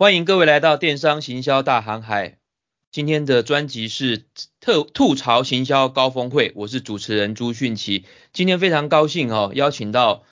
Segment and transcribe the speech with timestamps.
[0.00, 2.38] 欢迎各位来到电商行销大航海。
[2.92, 4.26] 今天的专辑是
[4.60, 8.04] 特吐槽行销高峰会，我是主持人朱迅奇。
[8.32, 10.22] 今天非常高兴哦，邀请到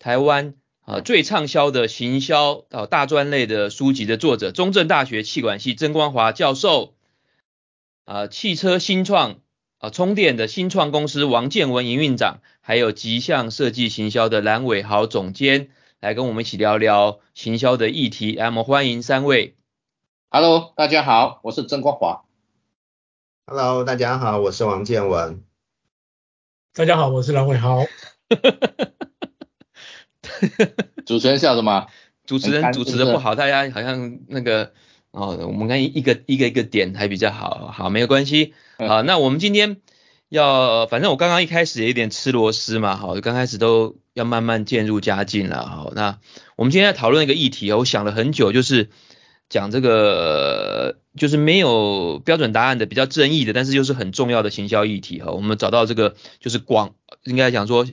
[0.00, 0.54] 台湾
[0.84, 6.96] 啊最畅销的行销啊大专类的书籍的作者，中正大学气管系曾光华教授
[8.04, 9.38] 啊，汽车新创
[9.78, 15.68] 啊充电的新创公司王建文营运长，还有极象设计行销的蓝伟豪总监。
[16.02, 19.54] 来跟我们一起聊聊行销的议题，来，我们欢迎三位。
[20.30, 22.24] Hello，大家好，我是曾光华。
[23.46, 25.44] Hello，大家好，我是王建文。
[26.74, 27.84] 大家好，我是蓝伟豪。
[31.06, 31.86] 主持人笑什么？
[32.26, 34.72] 主持人主持的不好，大家好像那个
[35.12, 38.54] 哦，我们看一个一个一个点还比较好，好，没有关系。
[38.76, 39.80] 好，那我们今天。
[40.28, 46.18] 要，反正我刚刚一开始也有点吃螺丝嘛，好，刚开始都要慢慢渐入佳境了，哈，那
[46.56, 48.90] 我们今天要讨论一个议题，我想了很久，就是
[49.48, 57.86] 讲这个，就是没有标准答案的，比较争议的，但是又是很重要的行销议题，哈，我们找到这个就是广，应该讲说。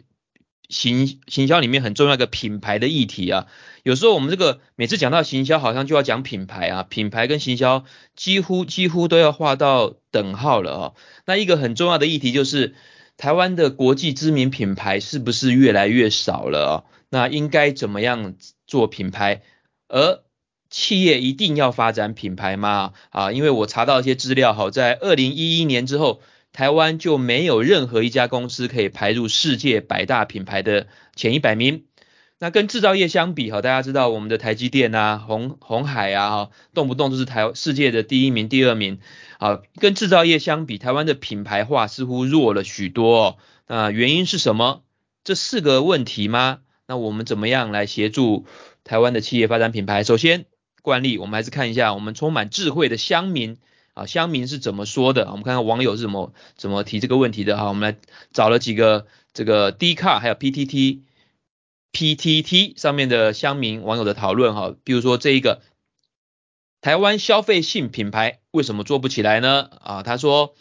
[0.71, 3.47] 行行销里面很重要一个品牌的议题啊，
[3.81, 10.91] 有时候我们这个每次讲到行销，好像就要讲品牌啊，品牌跟行销几乎几乎都要画到等号了啊。
[11.25, 12.75] 那一个很重要的议题就是
[13.19, 16.73] 台湾的国际知名品牌是不是越来越少了啊？
[17.09, 18.33] 那应该怎么样
[18.65, 19.41] 做品牌？
[19.89, 20.23] 而
[20.69, 22.93] 企业一定要发展品牌吗？
[23.09, 26.21] 啊，因为我查到一些资料，好，在二零一一年之后。
[26.51, 31.83] 台湾就没有任何一家公司可以排入世界百大品牌的前一百名。
[32.39, 38.99] 那跟制造业相比，哈，大家知道我们的台积电啊、鸿鸿海啊，哈，动不动就是台世界的第一名、第二名。
[39.39, 43.37] 啊，跟制造业相比，台湾的品牌化似乎弱了许多。
[43.67, 44.83] 那原因是什么？
[45.23, 46.59] 这四个问题吗？
[46.87, 48.45] 那我们怎么样来协助
[48.83, 50.03] 台湾的企业发展品牌？
[50.03, 50.45] 首先，
[50.81, 53.57] 惯例，我们还是看一下我们充满智慧的乡民。
[53.93, 55.29] 啊，乡民是怎么说的？
[55.31, 57.69] 我们看看网友是怎么怎么提这个问题的哈。
[57.69, 57.99] 我们来
[58.31, 60.99] 找了几个这个 D car 还有 PTT
[61.91, 64.75] PTT 上面的乡民网友的讨论哈。
[64.83, 65.61] 比如说这一个
[66.81, 69.69] 台湾消费性品牌为什么做不起来呢？
[69.81, 70.55] 啊，他说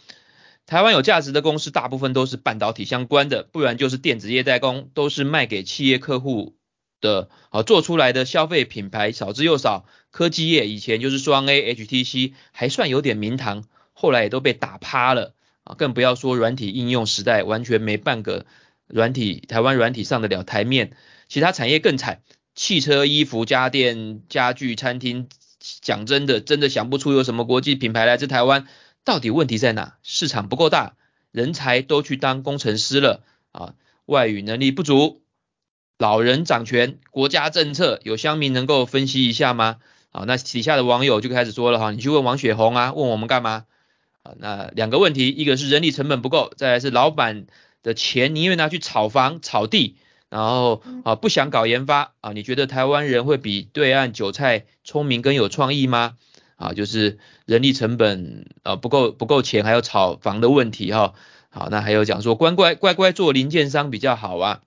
[0.67, 6.57] 台湾有价值的公司大部分都是半导体相关的，不然就是电子业代工，都是卖给企业客户
[7.01, 9.87] 的啊，做出来的消费品牌少之又少。
[10.11, 15.35] 科技业以前就是双 A、HTC 还算有点名堂，后来也都被打趴了
[15.65, 18.47] 啊，更不要说软体应用时代，完全没半个
[18.87, 20.93] 软体台湾软体上得了台面。
[21.29, 22.23] 其他产业更惨，
[22.55, 25.29] 汽车、衣服、家电、家具、餐厅，
[25.61, 28.67] 讲真的，真的想不出有什么国际品牌来自台湾。
[29.05, 29.97] 到底问题在哪？
[30.03, 30.95] 市场不够大，
[31.31, 33.75] 人才都去当工程师了啊，
[34.07, 35.23] 外语能力不足。
[35.99, 39.79] 老人掌权，国家政策有乡民能够分析一下吗？
[40.11, 43.65] 好，那底下的网友就开始说了哈，你去问王雪红啊，问我们干嘛？
[44.23, 47.47] 啊，那两个问题，一个是人力成本不够，再来是老板
[47.83, 49.97] 的钱宁愿拿去炒房、炒地，
[50.31, 56.17] 然后啊不想搞研发啊，你觉得台湾人会比对岸韭菜聪明更有创意吗？
[56.57, 61.15] 啊，就是人力成本啊不够不够钱，还有炒房的问题哈。
[61.51, 64.61] 好，那还有讲说乖乖乖乖做零件商比较好啊。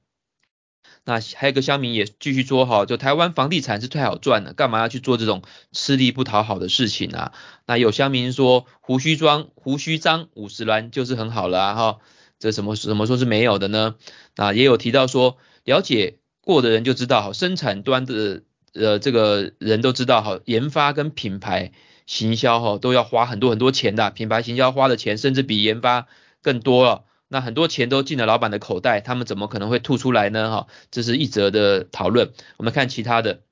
[1.04, 7.34] 那还有一个乡民也继续说哈，就台湾房地产是太好赚了，干嘛要去做这种吃力不讨好的事情啊？
[7.66, 11.98] 那有乡民说胡须装胡须张五十栏就是很好了哈，
[12.40, 13.96] 这什么什么说是没有的呢？
[14.36, 21.72] 啊，也有提到说了解过的人就知道哈，生产端的呃这个人都知道哈，研发跟品牌
[22.06, 26.08] 行销哈都要花很多很多钱的，品牌行销花的钱甚至比研发
[26.42, 27.06] 更多了。
[27.34, 30.52] 那很多钱都进了老板的口袋，他们怎么可能会吐出来呢？
[30.52, 32.34] 哈，这是一则的讨论。
[32.58, 33.44] 我们看其他的。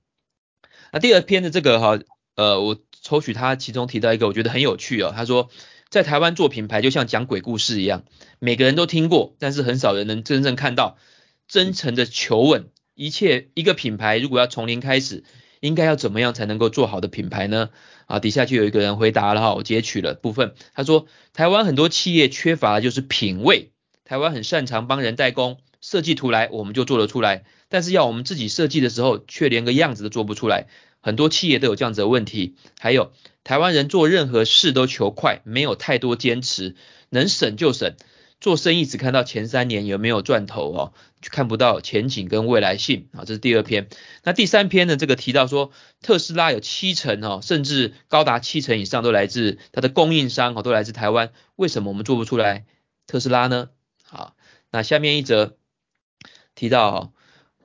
[0.92, 1.98] 那第二篇的这个哈，
[2.36, 5.14] 呃，我抽取他其中提到一个，我觉得很有趣哦。
[5.16, 5.50] 他说，
[5.90, 8.04] 在台湾做品牌就像讲鬼故事一样，
[8.40, 10.98] 每个人都听过，但是很少人能真正看到。
[11.50, 15.24] 真诚的求问，一切一个品牌如果要从零开始，
[15.60, 17.72] 应该要怎么样才能够做好的品牌呢？
[18.06, 20.54] 啊，底下就有一个人回答了哈，我截取了部分。
[20.76, 23.72] 他说，台湾很多企业缺乏的就是品味。
[24.06, 30.68] 台湾很擅长帮人代工，设计图来我们就做得出来，但是要我们自己设计的时候，却连个样子都做不出来。
[31.02, 32.56] 很多企业都有这样子的问题。
[32.80, 33.12] 还有，
[33.44, 36.76] 台湾人做任何事都求快，没有太多坚持，
[37.10, 37.96] 能省就省。
[38.40, 43.26] 做生意只看到前三年有没有赚头哦，就看不到前景跟未来性啊。
[43.26, 43.90] 这是第二篇。
[44.24, 44.96] 那第三篇呢？
[44.96, 45.72] 这个提到说，
[46.02, 51.34] 特斯拉有七成哦，甚至高达七成以上都来自它的供应商哦，都来自台湾。
[51.58, 52.66] 为什么我们做不出来
[53.08, 53.70] 特斯拉呢？
[54.04, 54.36] 好，
[54.72, 55.58] 那下面一则
[56.56, 57.14] 提到哦，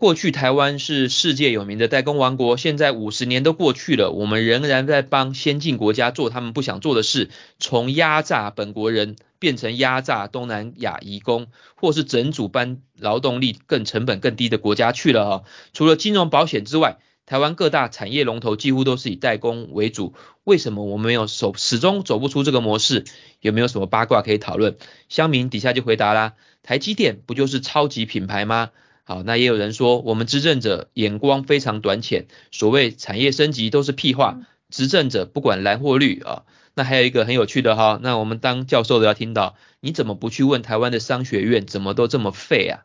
[0.05, 15.45] 过去台湾是世界有名的代工王国，现在五十年都过去了，我们仍然在帮先进国家做他们不想做的事，从压榨本国人变成压榨东南亚移工，或是整组搬劳动力更成本更低的国家去了哈。
[15.73, 20.13] 除了金融保险之外，台湾各大产业龙头几乎都是以代工为主，
[20.45, 23.05] 为什么我们没有走，始终走不出这个模式？
[23.41, 24.77] 有没有什么八卦可以讨论？
[25.09, 28.69] 乡民底下就回答啦，台积电不就是超级品牌吗？
[29.05, 34.41] 好，那也有人说我们执政者眼光非常短浅，所谓产业升级都是屁话，
[34.71, 36.45] 执政者不管蓝或绿啊。
[36.75, 42.83] 那还有一个很有趣的哈，那我们当教授的要听到，你怎么不去问台湾的商学院怎么都这么废啊？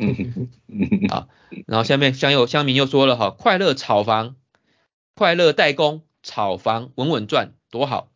[0.00, 1.28] 嗯 嗯好，
[1.66, 4.34] 然后下面乡友乡民又说了哈，快乐炒房，
[5.14, 8.08] 快乐代工炒房稳稳赚多好，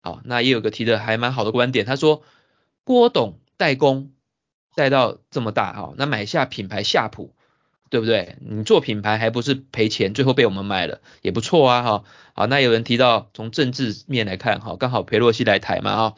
[0.00, 2.22] 好，那也有个提的还蛮好的观点，他说
[2.84, 4.12] 郭董代工
[4.74, 7.32] 带到这么大哈，那买下品牌夏普，
[7.90, 8.36] 对不对？
[8.40, 12.04] 你做品牌还不是赔钱，最后被我们买了也不错啊哈，
[12.34, 16.14] 好，那有人提到从政治面来看哈，刚好裴洛西来台嘛啊。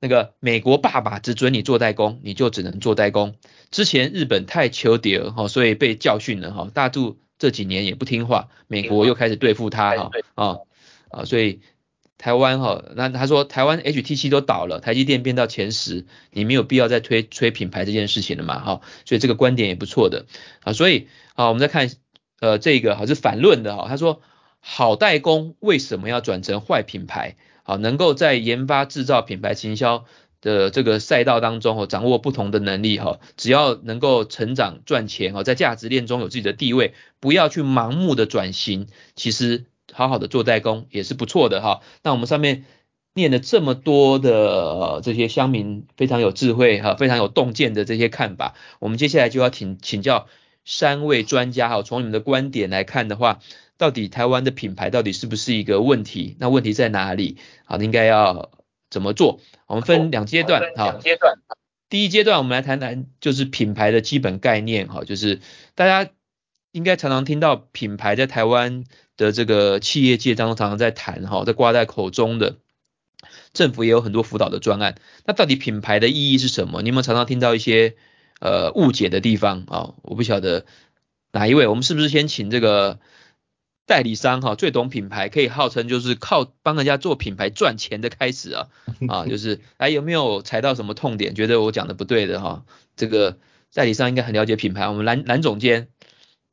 [0.00, 3.36] 那个美国爸爸只准你做代工，你就只能做代工。
[3.70, 6.70] 之前日本太求敌了哈，所以被教训了哈。
[6.74, 10.58] 大陆这几年也不听话，美国又开始对付他哈啊
[11.08, 11.60] 啊，所以
[12.16, 18.80] 台湾哈，那他说台湾 HTC 都倒了，台积电变到前十，你没有必要再推吹品牌这件事情了嘛哈。
[19.04, 20.26] 所以这个观点也不错的
[20.62, 20.72] 啊。
[20.72, 21.90] 所以啊，我们再看
[22.40, 24.22] 呃这个哈是反论的哈，他说
[24.60, 27.36] 好代工为什么要转成坏品牌？
[27.64, 30.04] 好，能够在研发、制造、品牌行销
[30.40, 39.64] 的这个赛道当中，掌握不同的能力，哈，只要能够成长赚钱，哦，在价值链中有自己的地位，不要去盲目的转型，其实
[39.94, 41.80] 好好的做代工也是不错的，哈。
[42.02, 42.64] 那我们上面
[43.14, 50.26] 念了这么多的这些乡民非常有智慧，哈，非常有洞见的这些看法，我们接下来就要请请教
[50.64, 53.40] 三位专家，哈，从你们的观点来看的话。
[53.76, 56.36] 到底台湾的品牌到底是不是一个问题？
[56.38, 57.38] 那问题在哪里？
[57.64, 58.52] 好，应该要
[58.88, 59.40] 怎么做？
[59.66, 61.34] 我们分两阶段，哈，两阶段。
[61.88, 65.40] 第一阶段我们来谈谈就是品牌的基本概念，哈，就是
[65.74, 66.08] 大家
[66.74, 68.82] 应该常常听到品牌在台湾
[69.16, 72.56] 的这个企业界当中常常在谈，哈，在挂在口中的，
[73.52, 74.96] 政府也有很多辅导的专案。
[75.24, 76.82] 那到底品牌的意义是什么？
[76.82, 77.94] 你有没有常常听到一些
[78.40, 79.94] 呃误解的地方啊？
[80.02, 80.66] 我不晓得
[81.30, 82.98] 哪一位，我们是不是先请这个？
[83.86, 88.68] 代理商哈最懂品牌，可以号称就是靠帮人家做品牌赚钱的开始啊
[89.08, 91.34] 啊， 就是哎有没有踩到什么痛点？
[91.34, 92.64] 觉得我讲的不对的哈，
[92.96, 93.36] 这个
[93.74, 94.88] 代理商应该很了解品牌。
[94.88, 95.88] 我们蓝蓝总监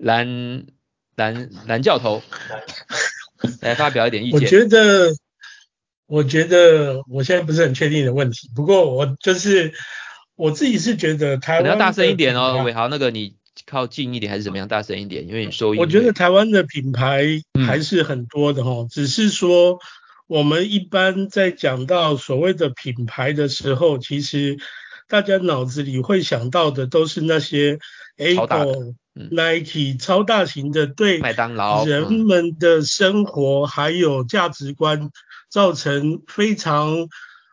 [0.02, 0.66] 蓝
[1.16, 2.22] 蓝蓝教头
[3.62, 4.40] 来发表一点意见。
[4.40, 5.14] 我觉得
[6.08, 9.74] 我觉得我现在不是很确定的问题，不过我就是
[10.36, 13.36] 我自己是觉得台湾要大声一点哦，伟豪那个你。
[13.68, 14.68] 靠近一点还是怎么样？
[14.68, 15.80] 大声一点，因为你收音。
[15.82, 17.26] 我觉得台湾的品牌
[17.68, 19.78] 还是很多的哈，嗯、只是说
[20.26, 24.58] 我们一般在讲到所谓的品牌的时候，其实
[25.08, 27.78] 大家脑子里会想到的都是那些
[28.18, 35.10] Apple、嗯、Nike 超大型的，对麦当劳人们的生活还有价值观
[35.50, 37.08] 造成非常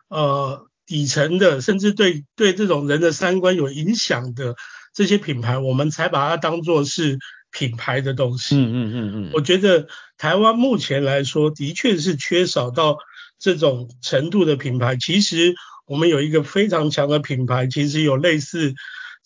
[0.07, 4.55] 呃底层的，甚至对对这种人的三观有影响的。
[4.91, 7.19] 这些品牌，我们才把它当做是
[7.51, 8.55] 品牌的东西。
[8.57, 9.31] 嗯嗯嗯嗯。
[9.33, 9.87] 我觉得
[10.17, 12.97] 台湾目前来说，的确是缺少到
[13.37, 14.97] 这种程度的品牌。
[14.97, 15.53] 其实
[15.85, 18.73] 我们有一个非常强的品牌，其实有类似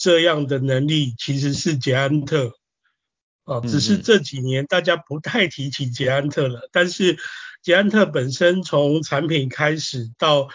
[0.03, 2.57] 这样的能力，其实是捷安特。
[3.45, 6.67] 啊，只是这几年大家不太提起捷安特了。
[6.73, 7.17] 但是
[7.61, 10.49] 捷安特本身从产品开始到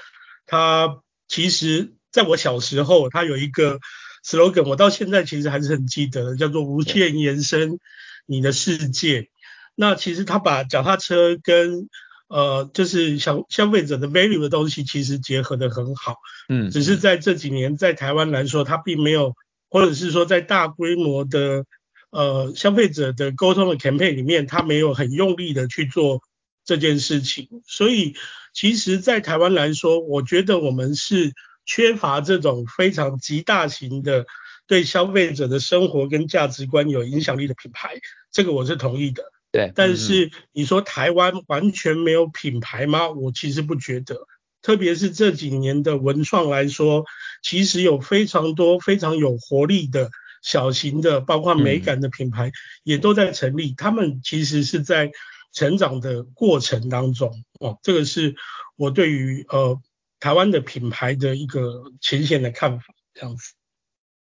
[0.45, 3.79] 它，其实在我小时候，它有一个。
[4.25, 7.79] slogan 我到现在其实还是很记得的，叫做无限延伸
[8.27, 9.31] 你的世界。
[9.75, 11.89] 那其实他把脚踏车跟
[12.29, 16.17] 呃就是消消费者的 value 的东西其实结合的很好，
[16.49, 19.35] 嗯，只是在这几年在台湾来说，它并没有，
[19.69, 21.65] 或者是说在大规模的
[22.11, 26.23] 呃消费者的沟通的 campaign 里面，它没有很用力的去做
[26.65, 27.49] 这件事情。
[27.67, 28.15] 所以
[28.53, 31.33] 其实，在台湾来说，我觉得我们是。
[31.71, 34.25] 缺乏这种非常极大型的
[34.67, 37.97] 对消费者的生活跟价值观有影响力的品牌，
[38.33, 39.23] 这个我是同意的。
[39.51, 43.09] 对，但是你说台湾完全没有品牌吗？
[43.11, 44.27] 我其实不觉得。
[44.61, 47.05] 特别是这几年的文创来说，
[47.43, 50.11] 其实有非常多非常有活力的
[50.43, 52.53] 小型的，包括美感的品牌
[52.83, 53.75] 也都在成立。
[53.77, 55.11] 他们其实是在
[55.53, 57.45] 成长的过程当中。
[57.61, 58.37] 哦，这个是
[58.77, 59.81] 我对于呃。
[60.21, 63.53] 台湾的品牌的一个浅显的看法，这样子，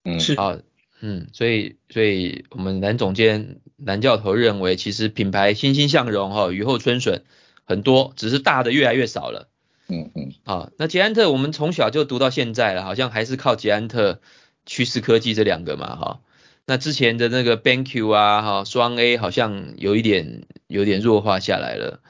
[0.05, 0.59] 嗯，是好，
[1.05, 7.25] 嗯，所以所以我们蓝总监蓝教头认为，其实品牌欣欣向荣哈，雨后春笋
[7.65, 9.49] 很多，只是大的越来越少了。
[9.89, 10.33] 嗯嗯。
[10.45, 14.21] 啊，那捷安特我们从小就读到现在了，好像还是靠捷安特、
[14.65, 16.21] 趋势科技这两个嘛哈。
[16.67, 22.01] 那之前的那个 BenQ 啊哈，双 A 好像有一点有点弱化下来了。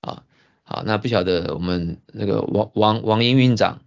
[0.00, 0.24] 啊，
[0.64, 3.82] 好，那不晓得我们那个王王王英院长，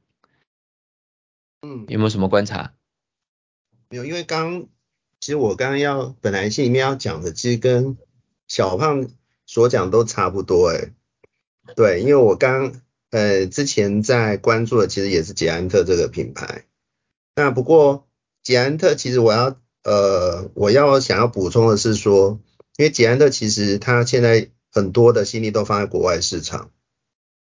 [1.62, 2.72] 嗯，有没有什么观察？
[3.90, 4.68] 没有，因为刚
[5.20, 7.98] 其实我刚刚要本来心里面要讲的，其实跟
[8.48, 9.08] 小胖
[9.48, 10.94] 所讲都差不多哎。
[11.76, 16.66] 对，因为我刚呃之前在关注的其实也是捷安特这个品牌。
[17.36, 18.08] 那不过
[18.44, 22.40] 捷安特其实我要呃我要想要补充的是说，
[22.78, 26.72] 因为捷安特其实它现在很多的心力都放在国外市场。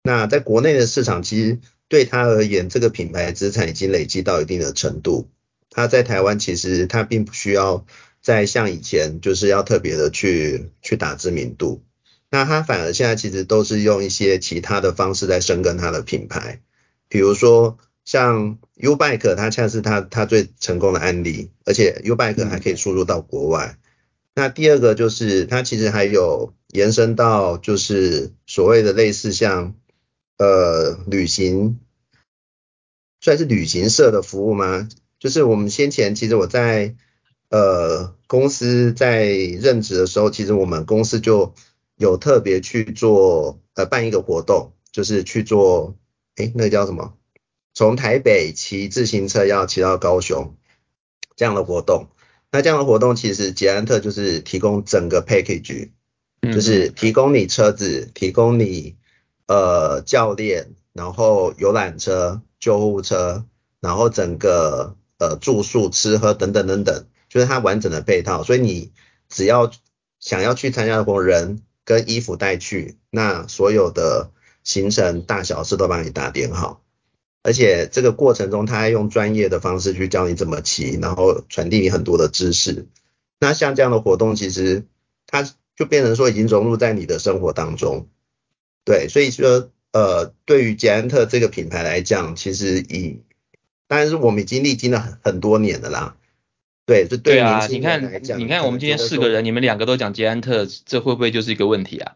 [0.03, 5.27] 那在国内的市场，其实对它而言，这个品牌资产已经累积到一定的程度。
[5.69, 7.85] 它在台湾其实它并不需要
[8.21, 11.83] 再像以前就是要特别的去去打知名度，
[12.29, 16.61] 那它反而现在其实都是用一些其他的方式在深耕它的品牌，
[17.07, 23.77] 比如说像 U-Bike 它恰是它它最成功的案例，而且 U-Bike 还可以输入到国外。
[24.33, 29.75] 那第二个就是它其实还有延伸到就是所谓的类似像
[30.37, 31.79] 呃旅行，
[33.19, 34.87] 算是旅行社的服务吗？
[35.19, 36.95] 就是我们先前其实我在
[37.49, 41.55] 呃公司在任职的时候，其实我们公司就
[41.95, 45.95] 有特别去做呃办一个活动，就是去做
[46.35, 47.15] 诶那个叫什么？
[47.73, 50.55] 从台北骑自行车要骑到高雄
[51.35, 52.09] 这样的活动。
[52.51, 55.89] 那这样的活动其实捷安特就是提供整个 package，
[56.53, 58.95] 就是提供你车子，提供你
[59.47, 63.45] 呃教练，然后游览车、救护车，
[63.79, 64.95] 然后整个。
[65.19, 68.43] 呃，住宿、吃喝等等等等，就是它完整的配套。
[68.43, 68.91] 所以你
[69.29, 69.71] 只要
[70.19, 74.31] 想要去参加的活，人跟衣服带去，那所有的
[74.63, 76.83] 行程大小事都帮你打点好。
[77.43, 82.87] 而且这个过程中，他还用专业的方式去教你怎么骑，然后传递你很多的知识。
[83.39, 84.85] 那像这样的活动，其实
[85.25, 88.07] 它就变成说已经融入在你的生活当中。
[88.83, 93.21] 对，所以说呃，对于捷安特这个品牌来讲，其实以
[93.87, 96.15] 但是我们已经历经了很很多年的啦，
[96.85, 102.13] 对，这对啊，你看，你看我们今天四个人，你们两个都讲捷安特，这会不会就是一个问题啊？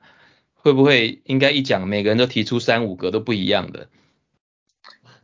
[0.54, 3.88] 会不会应该一讲，每个人都提出三五个都不一样的？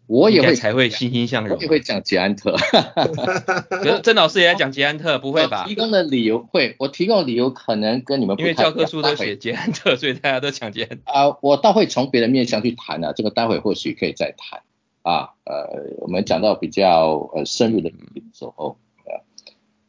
[0.08, 2.56] 我也会才会欣欣向荣，我也会讲捷安特。
[3.70, 5.66] 可是曾老师也在讲捷安特， 不会吧？
[5.68, 8.38] 提供的理由会，我提供的理由可能跟你们。
[8.40, 11.12] 因为教科书都写捷安特，所以大家都讲捷安特。
[11.12, 14.62] 啊，我倒会从别的面向去谈啊，这个待会或许可以再谈。
[15.08, 17.90] 啊，呃，我们讲到比较呃深入的
[18.34, 18.78] 时候，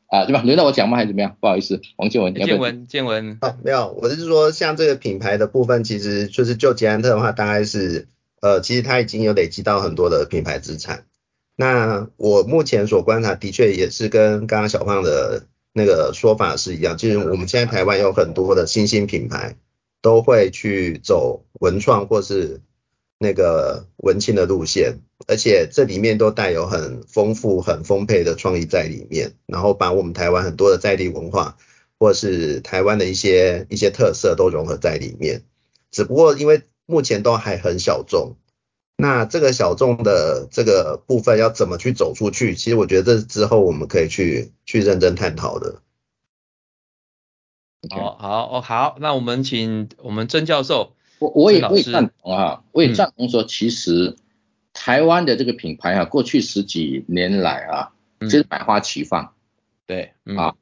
[0.06, 0.42] 啊，对吧？
[0.42, 0.96] 轮到我讲吗？
[0.96, 1.36] 还是怎么样？
[1.40, 8.06] 不好意思，王建文，建文，建文，啊，没有，我是说像这个品牌的部分，其实就是就捷安特的话，大概是
[8.40, 11.06] 呃，其实它已经有累积到很多的品牌资产。
[11.56, 19.56] 那我目前所观察的确也是跟刚刚小胖的那个说法是一样，就是我们现在台湾有很多的新兴品牌
[20.00, 22.60] 都会去走文创或是
[23.18, 25.00] 那个文青的路线。
[25.26, 31.56] 而且这里面都带有很丰富、很丰沛的创意在里面，然后把我们台湾很多的在地文化，
[31.98, 35.42] 或是台湾的一些一些特色都融合在里面。
[35.90, 38.36] 只不过因为目前都还很小众，
[38.96, 42.54] 那这个小众的这个部分要怎么去走出去？
[42.54, 45.82] 其实我觉得这之后我们可以去去认真探讨的。
[47.90, 54.16] 好好哦好，那我们请我们曾教授，我我也我也赞同啊，我也赞同说其实。
[54.74, 59.32] 台湾的这个品牌啊，过去十几年来啊，其实百花齐放，
[59.88, 60.54] 对，啊，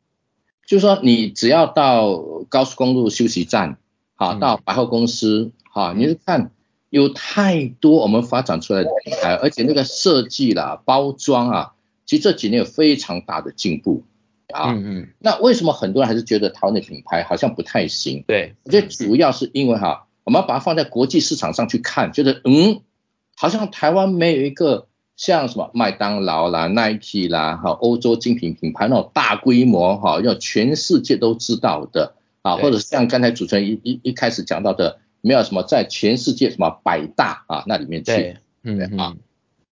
[0.65, 2.17] 就是说你只要到
[2.49, 3.77] 高速公路休息站，
[4.15, 6.51] 好，到百货公司，哈，你就看
[6.89, 11.75] 有太多我们发展出来的品牌，而且那个设计啦、包装啊，
[12.07, 14.03] 其实这几年有非常大的进步，
[14.49, 18.25] 啊，嗯嗯，那为什么很多人还是觉得台湾的品牌好像不太行？
[18.27, 22.83] 对，我觉得主要是因为哈，我们要把它放在国际市场上去看，觉得嗯。
[23.39, 39.15] 好像台湾没有一个像什么麦当劳啦、Nike 啦、哈欧洲精品品牌那种大规模哈，要全世界都知道的啊，或者像刚才主持人一一一开始讲到的，没有什么在全世界什么百大啊那里面去，嗯对啊，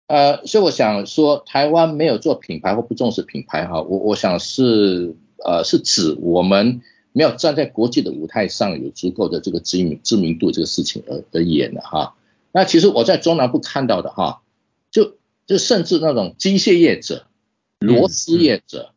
[0.09, 6.83] 呃，所以我想说，台湾没有做品牌或不重视品牌哈，我我想是呃是指我们
[7.16, 12.16] 没有站在国际的舞台上有足够的这个知名知名度这个事情而而言的哈。
[12.50, 14.42] 那其实我在中南部看到的哈，
[14.90, 15.14] 就
[15.47, 17.26] 就甚至那种机械业者、
[17.78, 18.90] 螺丝业者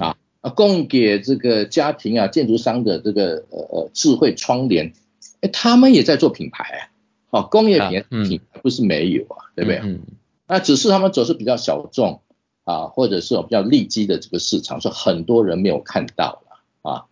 [0.00, 0.16] 啊，
[0.54, 4.92] 供给这个家庭啊建筑商的这个呃呃智慧窗帘，
[5.40, 6.90] 哎，他们也在做品牌
[7.30, 9.78] 啊，好，工业品品牌不是没有啊，对不对？
[9.82, 10.00] 嗯，
[10.48, 12.20] 那只是他们走是比较小众
[12.64, 17.04] 啊，或者是比较利基的这个市场，是很多人没有看到了啊，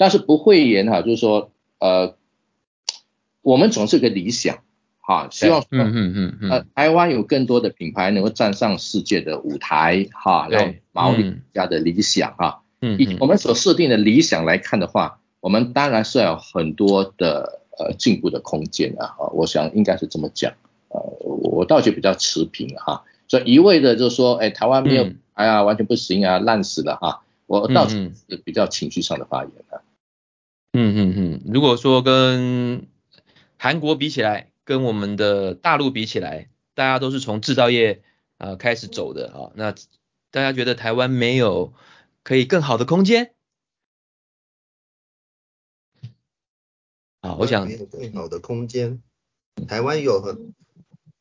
[0.00, 2.14] 但是不会言哈，就是说呃，
[3.42, 4.60] 我们总是有个理想。
[5.02, 20.52] 啊，希望嗯嗯嗯嗯，呃，台湾有更多的品牌能够站上世界的舞台，哈，让毛利家的理想哈，嗯，以我们所设定的理想来看的话，我们当然是要有很多的呃进步的空间啊，啊，我想应该是这么讲，
[20.90, 28.12] 呃，我倒觉得比较持平哈，所以一味的就是说，哎，台湾没有，哎呀，完全不行啊，烂死了哈，我倒是
[28.44, 29.82] 比较情绪上的发言啊，
[30.72, 32.86] 嗯嗯嗯，如果说跟
[33.56, 34.48] 韩国比起来。
[34.62, 38.04] 跟我们的大陆比起来，大家都是从制造业
[38.36, 39.72] 啊、呃、开始走的啊，那
[40.30, 41.72] 大家觉得台湾没有
[42.22, 43.34] 可以更好的空间？
[47.20, 49.02] 啊，我想没有更好的空间。
[49.66, 50.54] 台湾有很，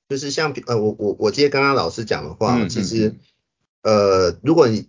[0.10, 3.15] 就是像呃我我我接刚刚老师讲的话，嗯、其实
[3.82, 4.88] 呃如果你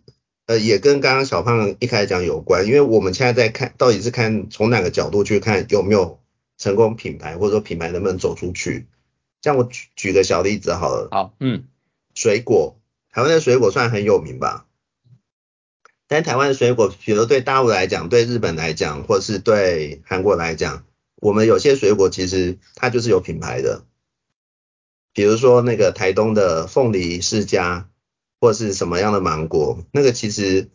[0.51, 6.19] 呃也跟刚刚小胖一开始讲有关，因为我们现在在看到底是看从哪个角度去看有没有。
[6.63, 8.87] 成功品牌或者说品牌能不能走出去？
[9.41, 11.09] 像我举举个小例子好了。
[11.11, 11.65] 好，嗯，
[12.13, 12.79] 水果，
[13.11, 14.67] 台湾的水果算很有名吧？
[16.07, 23.87] 但台湾的水果，比如对大陆来讲，对日本来讲，或是对韩国来讲，我们有些水果其实它就是有品牌的。
[25.15, 27.89] 比如说那个台东的凤梨世家，
[28.41, 30.71] 或是什么样的芒果，那个其实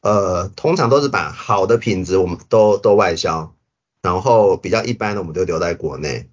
[0.00, 3.54] 呃通常都是把好的品质我们都都外销。
[4.00, 6.30] 然后比较一般的，我们就留在国内。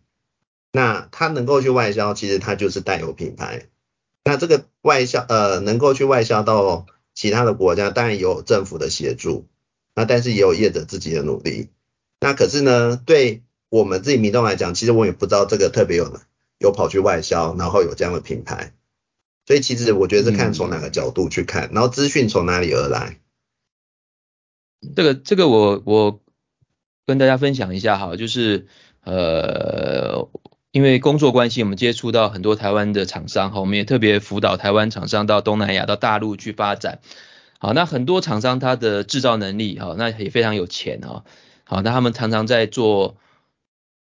[0.71, 3.65] 那它能够去外销，其实它就是带有品牌。
[4.23, 9.47] 那这个外销，呃，能够去外销到其他的国家，当然有政府的协助，
[9.95, 11.69] 那但是也有业者自己的努力。
[12.19, 16.19] 那可是呢，对我们自己民众来讲，其实我也不知道这个特别有
[16.59, 18.73] 有跑去外销，然后有这样的品牌。
[19.45, 23.19] 所以其实我觉得是看从哪个角度去看，嗯、然后资讯从哪里而来。
[24.95, 26.21] 这个这个我我。
[27.07, 28.65] 跟大家分享一下哈，就是
[29.03, 30.27] 呃，
[30.71, 37.01] 因为工作关系，我们接触到很多台湾的厂商哈，我们也特别辅导台湾厂商到东南亚、到大陆去发展。
[37.59, 41.23] 好，那很多厂商他的制造能力哈，那也非常有钱哈。
[41.63, 43.17] 好，那他们常常在做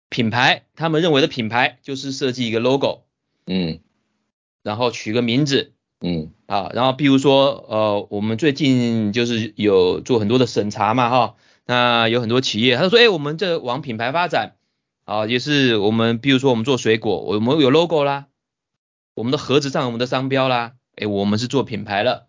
[0.08, 3.04] 品牌，他们认为的品牌就是设计一个 logo，
[3.46, 3.78] 嗯，
[4.62, 11.34] 然后取个名字，嗯，啊，然后比如说呃，我们最近就是有做很多的审查嘛哈。
[11.66, 14.56] 那有很多企业，他说，哎、欸，我们这往品牌发展，
[15.04, 18.26] 啊，也是我们，比如说我们做水果，我们有 logo 啦，
[19.14, 22.26] 我们的盒子上我们的商标啦，哎、欸，我们是做品牌了，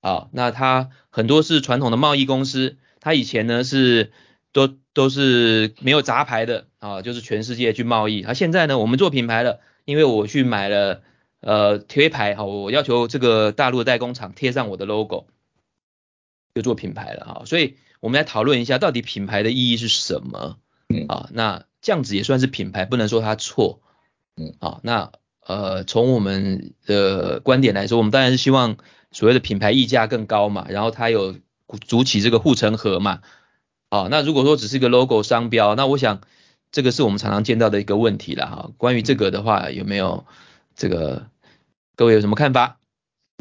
[0.00, 4.10] 啊，那他很多是传统的贸易公司，他以前呢是
[4.52, 11.02] 都都是没有杂牌的，啊，就是全世界去贸易，他现在呢我们做品牌了，因为我去买了
[11.44, 15.26] 呃贴牌，哈，我要求这个大陆的代工厂贴上我的 logo，
[16.54, 17.76] 就做品牌了，哈，所以。
[18.00, 20.58] 我们来讨论一下，到底品牌的意义是什么？
[20.90, 23.80] 嗯啊，那这样子也算是品牌，不能说它错。
[24.36, 28.76] 嗯啊，那呃，从我们的观点来说，我们当然是希望
[29.10, 31.34] 所谓的品牌溢价更高嘛，然后它有
[31.88, 33.22] 筑起这个护城河嘛。
[33.88, 36.20] 啊，那如果说只是一个 logo 商标，那我想
[36.72, 38.70] 这个是我们常常见到的一个问题了哈。
[38.76, 40.26] 关于这个的话，有没有
[40.76, 41.26] 这个
[41.96, 42.78] 各位有什么看法？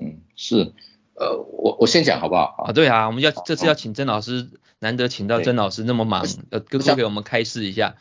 [0.02, 0.74] 嗯，是。
[1.16, 2.66] 呃，我我先讲好不好？
[2.68, 7.98] 啊，对啊，我们要这次要请曾老师，难得请到曾老师那么忙，呃，多给我们开示一下。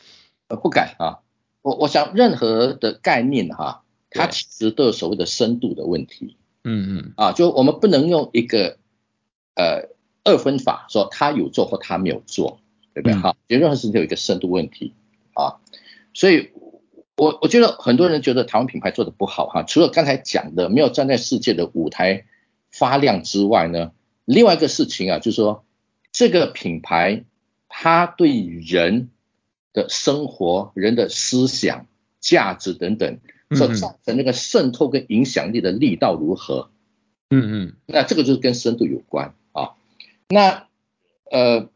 [0.47, 1.19] 呃，不敢啊，
[1.61, 6.35] 我我想任何的概念哈，它其实都有所谓的深度的问题。
[6.63, 7.13] 嗯嗯。
[7.15, 8.79] 啊，就我们不能用一个
[9.53, 9.89] 呃
[10.23, 12.59] 二分法说他有做或他没有做，
[12.95, 13.15] 对不对？
[13.19, 14.93] 哈、嗯，任何事情有一个深度问题
[15.35, 15.61] 啊，
[16.15, 16.49] 所以
[17.23, 22.25] 我我觉得很多人觉得台湾品牌做的不好哈，除了刚才讲的没有站在世界的舞台。
[22.75, 23.91] 发亮之外呢，
[24.25, 25.63] 另外一个事情啊，就是说
[26.11, 27.23] 这个品牌
[27.69, 29.11] 它对人
[29.73, 31.85] 的生活、人的思想、
[32.19, 33.19] 价值等等，
[33.51, 36.71] 所造成那个渗透跟影响力的力道如何？
[37.29, 39.73] 嗯嗯，那这个就是跟深度有关啊。
[40.27, 40.65] 那
[41.29, 41.69] 呃，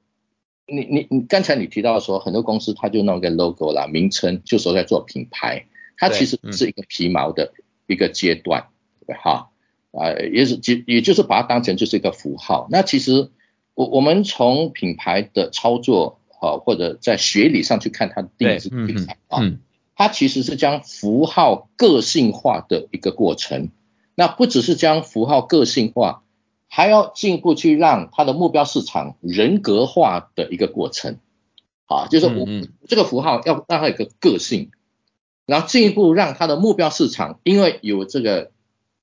[0.67, 5.65] 你你你刚才你提到说，很多公司它就弄个 logo 啦，名称就说在做品牌，
[5.97, 7.53] 它其实是一个皮毛的
[7.87, 8.67] 一个阶段，
[9.05, 9.49] 对哈。
[9.93, 12.67] 啊，也是，也也就是把它当成就是一个符号。
[12.69, 13.31] 那其实
[13.73, 19.41] 我我们从品牌的操作啊，或者在学理上去看它的定义是品牌啊，
[19.95, 23.69] 它其实是将符号个性化的一个过程。
[24.13, 26.21] 那不只是将符号个性化，
[26.69, 31.17] 还要进一步去让他的目标市场人格化的一个过程，
[31.85, 32.45] 啊，就是我
[32.87, 34.69] 这个符号要让它有个个性，
[35.45, 38.51] 然后进一步让他的目标市场，因为有这个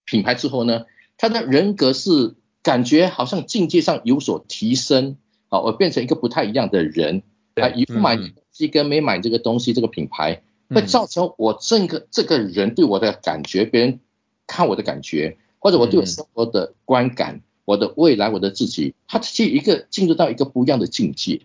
[0.05, 0.85] 品牌之后呢，
[1.17, 5.17] 他的人格是感觉好像境界上有所提升，
[5.49, 7.23] 啊，我变成一个不太一样的人，
[7.55, 14.01] 啊，有买东西跟没买这个东西，这个品牌会造成我这个这个人对我的感觉，别人
[14.47, 17.41] 看我的感觉，或者我对我生活的观感。
[17.65, 21.41] 我的未来，我的自己，他是一个进入到一个不一样的境界，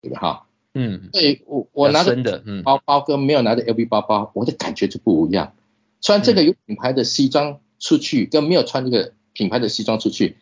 [0.00, 0.20] 对吧？
[0.20, 5.54] 哈，嗯，对我我拿的包包跟没有拿着 LV 包包，我的感觉就不一样。
[6.00, 10.36] 穿这个有品牌的西装出去，跟没有穿这个品牌的西装出去，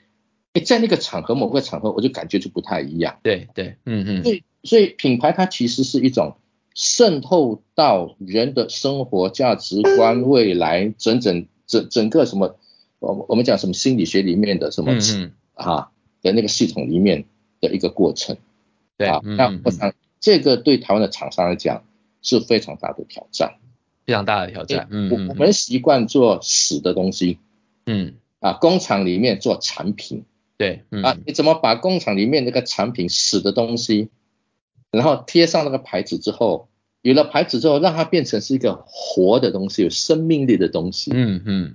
[0.53, 3.19] 哎，在那个场合某个场合，我就感觉就不太一样。
[3.23, 4.23] 对对，嗯嗯。
[4.23, 6.37] 所以所以品牌它其实是一种
[6.75, 12.59] 渗透到人的生活价值观、未来整整整整个什么。
[13.05, 15.91] 我我们讲什么心理学里面的什么嗯啊
[16.23, 17.25] 的那个系统里面
[17.61, 18.37] 的一个过程，
[18.97, 21.85] 对啊，那我想这个对台湾的厂商来讲
[22.23, 23.55] 是非常大的挑战，
[24.07, 24.89] 非常大的挑战。
[24.91, 27.39] 嗯，我我们习惯做死的东西，
[27.87, 28.15] 嗯。
[28.41, 30.23] 啊，工厂里面做产品，
[30.59, 34.11] 对，啊，你怎么把工厂里面那个产品死的东西，
[34.91, 36.69] 然后贴上那个牌子之后，
[37.01, 41.75] 有了牌子之后，让它变成是一个活的东西，有生命力的东西，嗯嗯。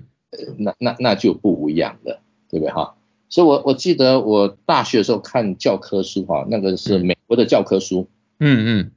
[0.58, 2.96] 那那那就不一样了，对不对哈？
[3.30, 8.08] 所以我我记得我大学的时候看教科书哈，那个是美国的教科书，
[8.40, 8.92] 嗯嗯，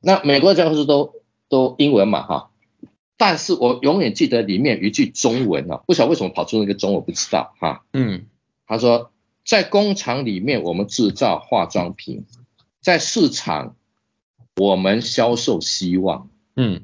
[0.00, 1.12] 那美国的教科书都
[1.48, 2.50] 都英文嘛哈，
[3.16, 8.26] 但是我永远记得里面有一句中文啊，不晓得为什么跑出那个中文，我不知道哈，嗯，
[8.66, 9.10] 他说
[9.44, 12.24] 在工厂里面我们制造化妆品，
[12.80, 13.76] 在市场
[14.56, 16.82] 我们销售希望，嗯，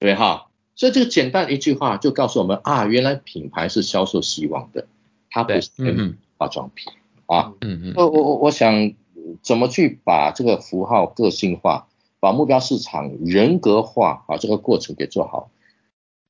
[0.00, 0.47] 对哈。
[0.78, 4.86] 所以这个简单的一句话就告诉我们啊，原来品牌是销售希望的，
[5.28, 6.92] 它不是化妆品
[7.26, 7.52] 啊。
[7.60, 7.92] 嗯嗯。
[7.96, 8.94] 我我我我想
[9.42, 11.88] 怎么去把这个符号个性化，
[12.20, 15.50] 把目标市场人格化把，这个过程给做好，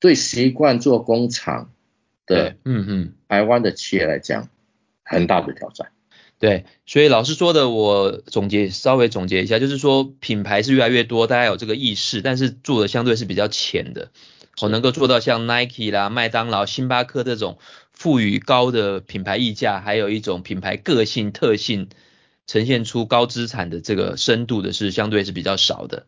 [0.00, 1.70] 对习惯做工厂
[2.24, 4.48] 的嗯嗯台湾的企业来讲，
[5.04, 5.90] 很大的挑战。
[6.38, 14.11] 对，所以老师说的，我总结稍微总结一下，就是说品牌是越来越多，大家有这个意识，但是做的相对是比较浅的。
[14.59, 17.59] 好能够做到像 Nike 啦、麦当劳、星巴克这种
[17.92, 21.88] 赋予高的品牌溢价，还有一种品牌个性特性，
[22.49, 26.07] 呈现出高资产的这个深度的是相对是比较少的，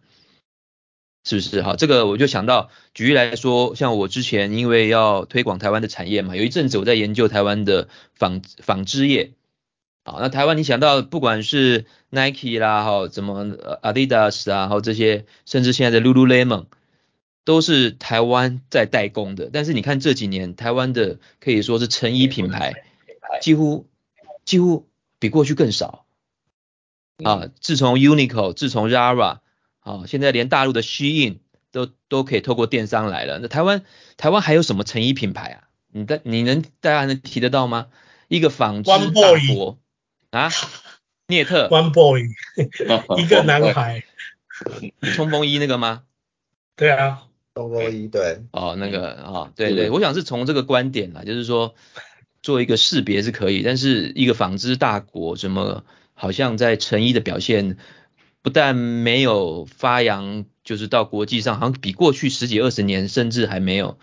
[1.25, 1.63] 是不是？
[1.63, 9.35] 好，这个我就想到，举例来说，像我之前因为要推广台湾的产业嘛，有一阵子我在研究台湾的纺纺织业，
[10.05, 13.45] 好，那台湾你想到不管是 Nike 啦，哈，怎么
[13.83, 16.67] Adidas 啊，还有这些，甚至现在的 Lululemon。
[17.51, 22.85] 都是台湾在代工的，但是你看这几年台湾的可以说是成衣品牌，
[23.43, 23.89] 几乎
[24.45, 26.07] 几乎比过去更少
[27.25, 27.49] 啊。
[27.59, 29.41] 自从 Uniqlo，自从 Zara，
[29.81, 31.39] 啊，现在连大陆的 Shein
[31.73, 33.41] 都都可以透过电商来了。
[33.41, 33.85] 那台湾
[34.17, 35.65] 台湾还有什么成衣品牌啊？
[35.91, 37.89] 你的你能大家能提得到吗？
[38.29, 39.03] 一个纺织大
[39.53, 39.77] 国
[40.31, 40.53] 啊，
[41.27, 42.23] 涅特，One Boy，
[43.19, 44.05] 一个男孩，
[45.17, 46.05] 冲锋衣那个吗？
[46.77, 47.27] 对啊。
[47.53, 51.75] 东风衣对哦，那个啊、哦，对对，我想是从这个观点啦，就是说
[52.43, 55.85] 做一个识别是可以，但是一个纺织大国，什么
[56.15, 57.77] 好像在成衣的表现
[58.41, 63.99] 不但没有发扬，就是到国际上，好像比过去十几二十年甚至还没有。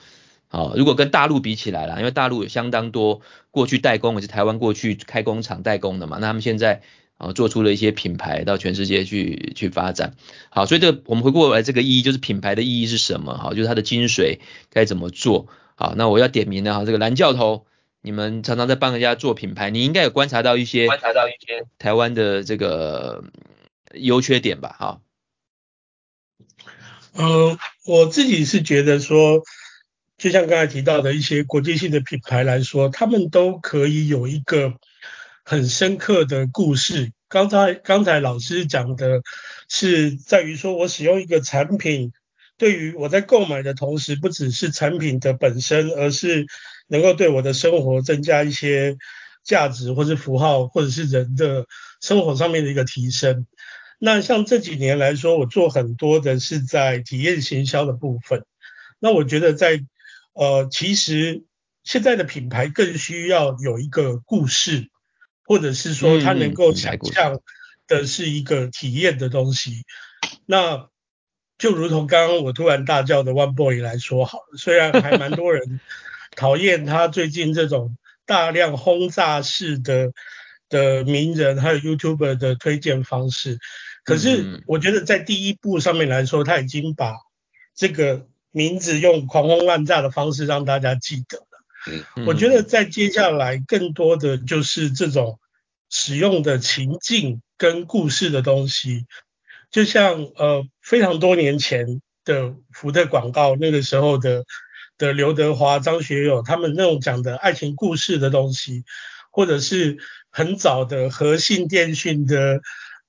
[0.50, 6.82] 好、哦，如果跟大陆比起来啦，因为大陆有相当多过去代工也是台湾过去开工厂代工的嘛，那他们现在。
[7.18, 10.16] 啊，做出了一些品牌到全世界去去发展。
[10.50, 13.36] 好，所以这个我们回过来这个意义就是品牌的意义是什么？
[13.38, 15.48] 好，就是它的精髓该怎么做？
[15.74, 17.66] 好，那我要点名了哈，这个蓝教头，
[18.02, 23.24] 你们常常在帮人家做品牌，你应该有观察到一些观察到一些台湾的这个
[23.96, 24.76] 优缺点吧？
[24.78, 25.02] 哈。
[27.16, 29.42] 嗯，我自己是觉得说，
[30.20, 34.76] 就像刚才提到的一些国际性的品牌来说，他们都可以有一个。
[35.50, 37.14] 很深刻的故事。
[37.30, 39.22] 刚才刚才老师讲的
[39.70, 42.12] 是在于说，我使用一个产品，
[42.58, 46.46] 对于我在购买的同时，不只是产品的本身，而是
[46.88, 48.98] 能够对我的生活增加一些
[49.42, 51.66] 价值，或是符号，或者是人的
[52.02, 53.48] 生活上面的一个提升。
[54.00, 58.44] 那像这几年来说，我做很多的是在体验行销的部分。
[59.00, 59.80] 那我觉得在
[60.34, 61.46] 呃，其实
[61.86, 64.90] 现在的品牌更需要有一个故事。
[65.48, 67.40] 或者是说他能够想象
[67.88, 69.86] 的是一个体验的东西，
[70.46, 70.90] 那
[71.58, 75.80] 就如同刚刚我突然大叫的 One Boy 来说好了，虽然还蛮多人
[76.36, 80.12] 讨厌他最近这种大量轰炸式的
[80.68, 83.58] 的名人还有 YouTuber 的推荐方式。
[84.04, 87.14] 可是我觉得在第一步上面来说，他已经把
[87.74, 91.47] 这个名字用狂轰滥炸的方式让大家记得
[92.26, 95.39] 我觉得在接下来更多的就是这种
[95.89, 99.06] 使用的情境跟故事的东西，
[99.71, 104.43] 就像呃非常多年前的福特广告，那个时候的。
[105.00, 108.84] 的刘德华、张学友他们那种讲的爱情故事的东西，
[109.30, 110.00] 或者是
[110.32, 112.62] 很早的和信电讯的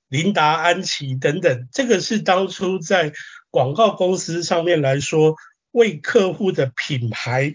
[0.07, 3.15] 琳达、安琪等等，这个是当初在
[3.49, 5.37] 广告公司上面来说，
[5.71, 7.55] 为客户的品牌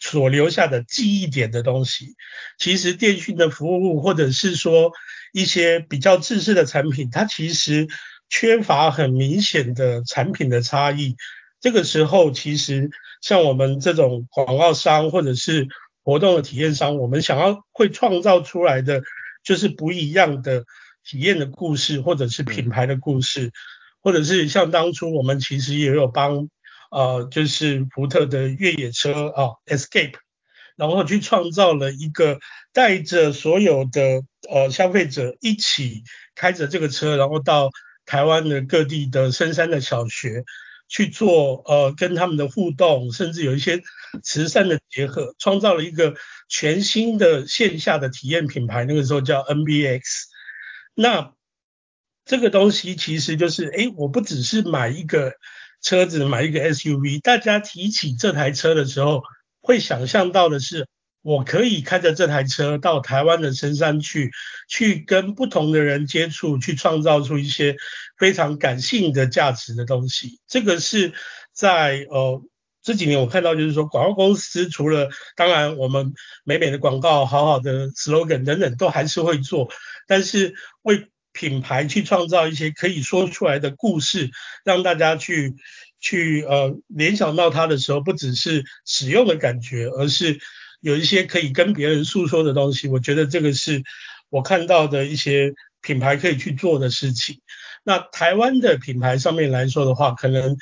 [0.00, 2.16] 所留下的记忆点的东西。
[2.58, 4.90] 其实电讯的服务，或者是说
[5.32, 7.86] 一些比较制式的产品，它其实
[8.28, 11.14] 缺乏很明显的产品的差异。
[11.60, 15.68] 这个时候，其实像我们这种广告商或者是
[16.02, 19.02] 活动的体验商，我们想要会创造出来的
[19.44, 20.64] 就是不一样的
[21.04, 23.52] 体验的故事，或者是品牌的故事，
[24.00, 26.48] 或者是像当初我们其实也有帮
[26.90, 30.14] 呃，就是福特的越野车啊，Escape，
[30.76, 32.38] 然后去创造了一个
[32.72, 37.70] 带着所有的呃消费者一起开着这个车，然后到
[38.04, 40.44] 台湾的各地的深山的小学。
[40.92, 43.80] 去做呃跟他们的互动，甚至有一些
[44.24, 46.16] 慈善的结合，创造了一个
[46.48, 48.84] 全新的线下的体验品牌。
[48.84, 50.02] 那个时候叫 NBX。
[50.94, 51.32] 那
[52.24, 55.34] 这个东西其实就是，诶，我不只是买一个
[55.80, 59.22] 车子，买一个 SUV，大家提起这台车的时候，
[59.60, 60.86] 会想象到的是。
[61.22, 64.30] 我可以开着这台车到台湾的深山去，
[64.70, 67.76] 去跟不同的人接触，去创造出一些
[68.16, 70.40] 非常感性的价值的东西。
[70.48, 71.12] 这个是
[71.52, 72.42] 在呃
[72.82, 79.70] 这几年我看到，就是说广告公司除了当然我们美美的广告、好好的 slogan 等等都还是会做，
[80.06, 81.10] 但是为
[81.40, 84.30] 品牌去创造一些可以说出来的故事，
[84.62, 85.54] 让大家去
[85.98, 90.38] 去呃联想到它的时候，不只是使用的感觉，而是。
[90.82, 93.82] 有一些可以跟别人诉说的东西，我觉得这个是
[94.30, 97.42] 我看到的一些品牌可以去做的事情。
[97.84, 100.56] 那台湾的品牌上面来说的话，可能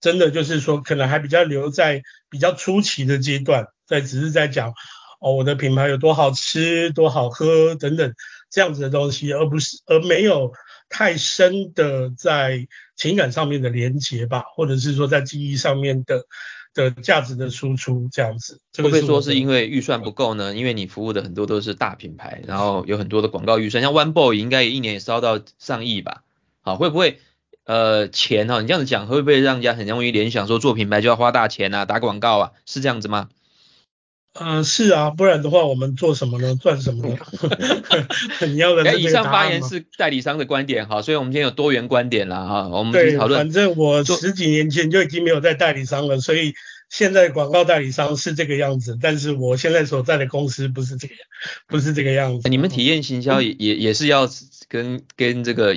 [0.00, 4.72] 真的就是说，可能还比较留在比较初期的阶段，在只是在讲
[5.20, 8.14] 哦，我的品牌有多好吃、多好喝等等
[8.50, 10.52] 这样子的东西，而不是而没有
[10.88, 16.24] 太深的在情感上面的连接吧，或者是说在记忆上面的。
[16.72, 20.54] 的价值的输出这样子，会不会说是因为预算不够呢？
[20.54, 26.22] 因为你服务的很多都是大品牌，然后有很多的广告预算，像 One Boy 应该也一年也烧到上亿吧？
[26.60, 27.18] 好，会不会
[27.64, 28.62] 呃钱哈、哦？
[28.62, 33.30] 你这样子讲会不会让人家很容易联想说做品牌就要花大钱啊，打广告啊，是这样子吗？
[34.34, 36.56] 嗯、呃，是啊，不然的话我们做什么呢？
[36.62, 37.16] 赚什么呢？
[38.46, 38.98] 你要的。
[38.98, 42.68] 以上发言是代理商的观点哈，所以我们今天有多元观点了哈。
[42.68, 43.40] 我们讨论。
[43.40, 46.54] 反正我十几年前就已经没有在代理商了，所以
[46.88, 51.22] 现在广告代理商是这个样子，但是我现在所在的公司不是这个样，
[51.66, 52.48] 不是这个样子。
[52.48, 54.28] 你们体验行销也也也是要
[54.68, 55.76] 跟跟这个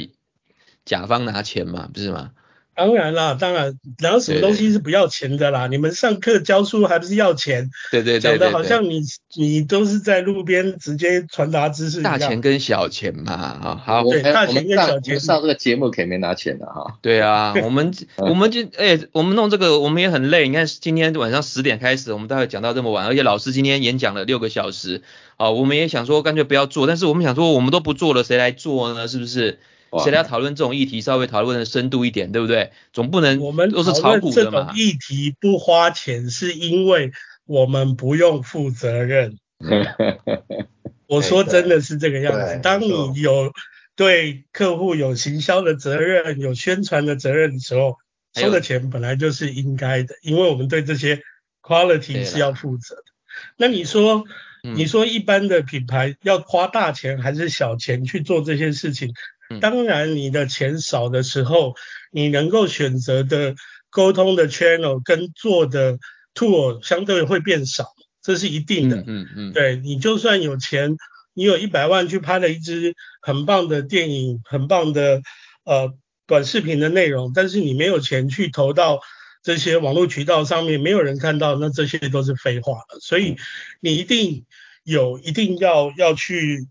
[0.85, 2.31] 甲方拿钱嘛，不是吗？
[2.75, 5.67] 当然啦，当然，然后什么东西是不要钱的啦？
[5.67, 7.69] 你们上课教书还不是要钱？
[7.91, 9.01] 对对对，讲的好像你
[9.35, 12.19] 你都是在路边直接传达知识一样。
[12.19, 15.19] 大钱跟小钱嘛，啊好，对，大钱跟小钱。
[15.19, 16.97] 上这个节目肯定没拿钱的哈。
[17.01, 20.47] 对啊，我们我们就 哎、欸，我们弄这个我们也很累。
[20.47, 25.03] 你看今天晚上十点开始，我们大概讲到这么晚，而且老师今天演讲了六个小时，
[25.37, 29.07] 啊，我们也想说干脆不要做，但是我们想说我们都不做了，谁来做呢？
[29.07, 29.59] 是不是？
[29.99, 32.71] 谁来讨论这种议题，稍微讨论的深度一点，对不对？
[32.91, 34.59] 总不能我们都是炒股的嘛。
[34.59, 37.11] 这种议题不花钱，是因为
[37.45, 39.37] 我们不用负责任。
[41.07, 42.59] 我说真的是这个样子。
[42.63, 43.51] 当你有
[43.95, 47.97] 对客户有行销的责任、有宣传的责任的时候，
[48.33, 51.21] 收的钱本来就是应该的，因为我们对这些
[51.61, 53.03] quality 是要负责的。
[53.57, 54.23] 那你说，
[54.63, 59.13] 你说一般的品牌要花大钱还是小钱去做这些事情？
[59.59, 61.75] 当然，你的钱少的时候，
[62.11, 63.55] 你能够选择的
[63.89, 65.97] 沟通的 channel 跟做的
[66.33, 67.85] tool 相对会变少，
[68.21, 69.03] 这是一定的。
[69.07, 70.97] 嗯嗯，对，你就算有钱，
[71.33, 75.21] 你有一百万去拍了一支很棒的电影，很棒的
[75.63, 75.93] 呃
[76.27, 78.99] 短视频的内容，但是你没有钱去投到
[79.41, 82.99] 这些网络渠道上面，没有人看到，那这些都是废话了。
[83.01, 83.35] 所以
[83.79, 84.45] 你一定
[84.83, 86.67] 有，一定要要去。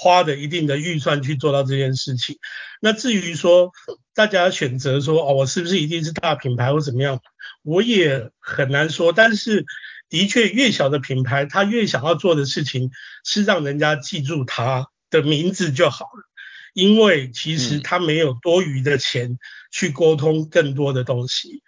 [0.00, 2.38] 花的一定的预算去做到这件事情。
[2.80, 3.70] 那至于说
[4.14, 7.20] 大家选择说哦，我是不是一定是大品牌或怎么样，
[7.62, 9.12] 我也很难说。
[9.12, 9.66] 但是
[10.08, 12.90] 的确越小的品牌，他越想要做的事情
[13.26, 16.24] 是让人家记住他的名字就好了，
[16.72, 19.38] 因为其实他没有多余的钱
[19.70, 21.62] 去沟通更多的东西。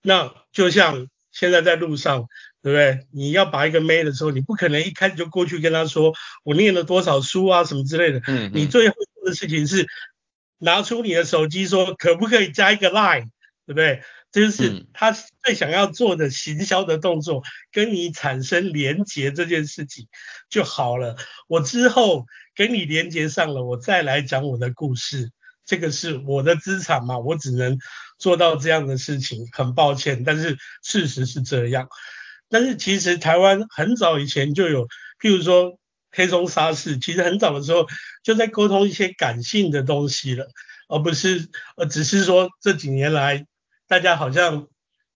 [0.00, 2.28] 那就像现在在路上，
[2.62, 3.06] 对不对？
[3.12, 6.14] 你要把一个妹的时候，你不可能一开始就过去跟他说
[6.44, 8.18] 我念了多少书啊什么之类的。
[8.26, 8.52] 嗯，嗯。
[8.54, 9.88] 你最后做的事情是
[10.58, 13.30] 拿出你的手机说可不可以加一个 line，
[13.66, 14.02] 对不对？
[14.30, 20.08] 这就是他最想要做的行销的动作，跟你产生连结这件事情
[20.48, 21.16] 就好了。
[21.48, 25.30] 我之后跟你连结上了，我再来讲我的故事。
[25.72, 27.78] 这个是我的资产嘛，我只能
[28.18, 31.88] 做到这样的事情，很抱歉，但是事实是这样。
[32.50, 34.86] 但是其实台湾很早以前就有，
[35.18, 35.78] 譬如说
[36.10, 37.86] 黑松沙士，其实很早的时候
[38.22, 40.46] 就在沟通一些感性的东西了，
[40.88, 43.46] 而不是呃，只是说这几年来
[43.88, 44.68] 大家好像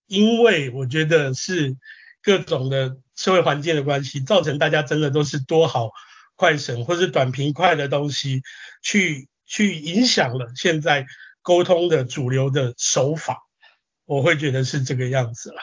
[0.07, 1.77] 因为我觉得是
[2.23, 5.91] 各种的社会环境的关系，造成大家真的都是多好
[6.35, 8.41] 快省或是短平快的东西
[8.83, 9.29] 去。
[9.47, 11.07] 去影响了现在
[11.43, 13.39] 沟通的主流的手法，
[14.05, 15.57] 我会觉得是这个样子了。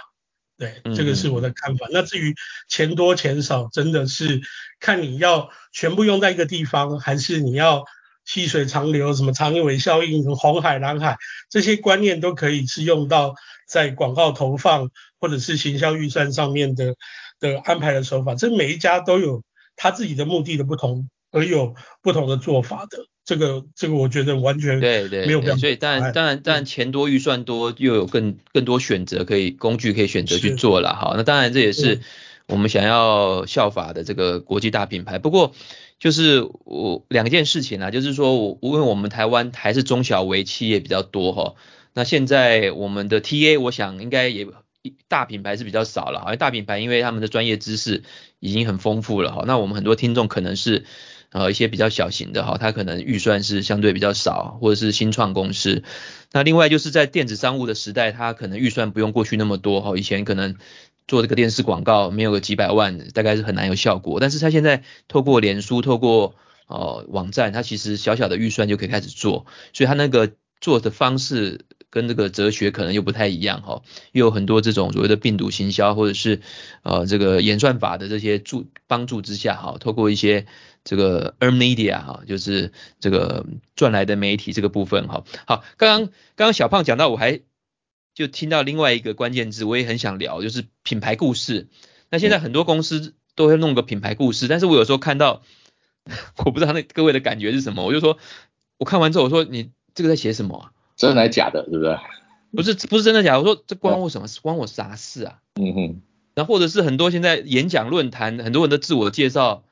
[0.56, 1.88] 对，这个是我的看法。
[1.88, 2.36] 嗯、那至于
[2.70, 4.40] 钱多钱少，真的是
[4.80, 7.84] 看你要全部用在一个地方，还是你要
[8.24, 11.18] 细水长流，什么长尾效应、红海、蓝海
[11.50, 13.36] 这些观念都可以是用到
[13.68, 16.96] 在广告投放或者是行销预算上面的
[17.40, 18.36] 的安排的手法。
[18.36, 19.44] 这每一家都有
[19.76, 23.08] 他自己的目的的不同，而有不同的做法的。
[23.26, 32.02] 这个这个我觉得完全对对没有必要，所以当然当然当然钱多预算多又有更更多选择可以工具可以选择去做了哈，那当然这也是
[32.48, 35.20] 我们想要效法的这个国际大品牌。
[35.20, 35.54] 不过
[36.00, 41.56] 就是我两件事情啊，就是说我因为我们台湾还是中小微企业比较多哈，
[41.94, 44.48] 那现在我们的 TA 我想应该也
[45.08, 48.04] 大品牌是比较少了，好像大品牌因为他们的专业知识
[48.42, 50.84] 已经很丰富了哈，那我们很多听众可能是。
[51.34, 55.84] 呃，一些比较小型的哈，它可能预算是相对比较少，或者是新创公司。
[56.32, 59.98] 那另外就是在电子商务的时代，它可能预算不用过去那么多哈。
[59.98, 60.56] 以前可能
[61.08, 64.20] 做这个电视广告没有个几百万，大概是很难有效果。
[64.20, 66.36] 但是它现在透过脸书，透过
[66.68, 71.66] 呃网站，它其实小小的预算就可以开始做，所以它那个做的方式。
[71.90, 76.42] 跟这个哲学可能又不太一样哈，又有很多这种所谓的病毒行销或者是
[76.82, 80.48] 呃这个演算法的这些助帮助之下哈，透过一些
[80.84, 85.24] 这个 earn media 哈，就是这个赚来的媒体这个部分哈。
[85.48, 87.42] 好，刚刚刚刚小胖讲到，我还
[88.14, 91.68] 就听到另外一个关键字，我也很想聊，就是品牌故事。
[92.10, 95.42] 那现在很多公司都会弄个品牌故事，但是我有时候看到，
[96.46, 98.18] 我不知道那各位的感觉是什么，我就说，
[98.78, 100.72] 我看完之后我说你这个在写什么啊？
[100.96, 101.98] 真的还是假的，对不对？
[102.52, 103.40] 不是，不是真的假的。
[103.40, 104.40] 我说这关我什么事？
[104.42, 105.40] 关我啥事啊？
[105.56, 106.02] 嗯哼。
[106.36, 109.64] 然后或者是很多现在演讲论坛，很多人的自我介绍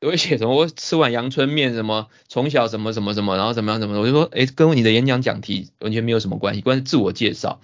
[0.00, 7.60] 都会写什么我吃碗阳春面，什么从小什么什么什么，然后怎么样怎么，我就说，哎，跟你的演讲讲题完全没有什么关系，关系自我介绍。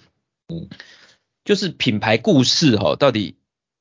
[0.49, 0.69] 嗯。
[1.45, 3.37] 就是品牌故事哈，到底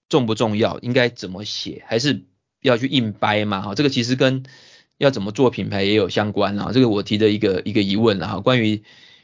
[0.09, 0.79] 重不重要？
[0.79, 1.83] 应该怎么写？
[1.87, 2.23] 还是
[2.61, 3.61] 要去硬掰嘛？
[3.61, 4.43] 哈，这个其实跟
[4.97, 6.71] 要怎么做品牌也有相关啊。
[6.73, 8.83] 这个我提的一个一个疑问啊，关于。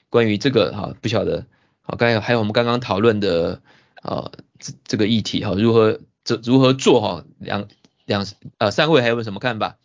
[0.10, 1.46] 关于这个哈，不晓得
[1.82, 3.62] 好，刚才还有我们刚刚讨论的
[4.02, 7.68] 呃这这个议题哈，如何这如何做哈，两
[8.08, 8.26] 两
[8.58, 9.78] 呃三位还有没有什么看法？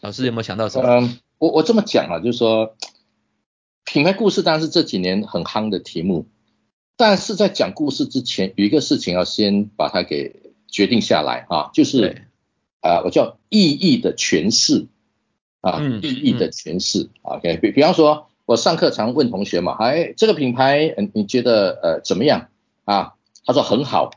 [0.00, 0.88] 老师有没有想到什么？
[0.88, 2.74] 嗯，我我这么讲啊，就是说
[3.84, 6.26] 品牌故事当然是这几年很夯的题目，
[6.96, 12.22] 但是在讲故事之前，有一个事情要先把它给决定下来啊，就是
[12.80, 14.86] 啊、呃，我叫意义的诠释
[15.60, 17.10] 啊，意义的诠释。
[17.20, 18.28] OK，比比方说。
[18.46, 22.48] 我上课常问同学嘛，哎，这个品牌，嗯，你觉得呃怎么样
[22.84, 23.14] 啊？
[23.46, 24.10] 他说很好，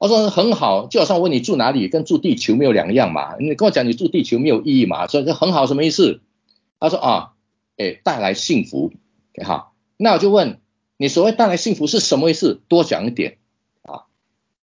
[0.00, 3.36] 我说很好，就好像我问你住哪里，跟住地球没有两样嘛。
[3.38, 5.06] 你跟我讲你住地球没有意义嘛？
[5.06, 6.22] 所以这很好什么意思？
[6.78, 7.34] 他说啊，
[7.76, 8.94] 哎，带来幸福，
[9.44, 10.58] 好，那我就问
[10.96, 12.62] 你所谓带来幸福是什么意思？
[12.66, 13.36] 多讲一点
[13.82, 14.06] 啊。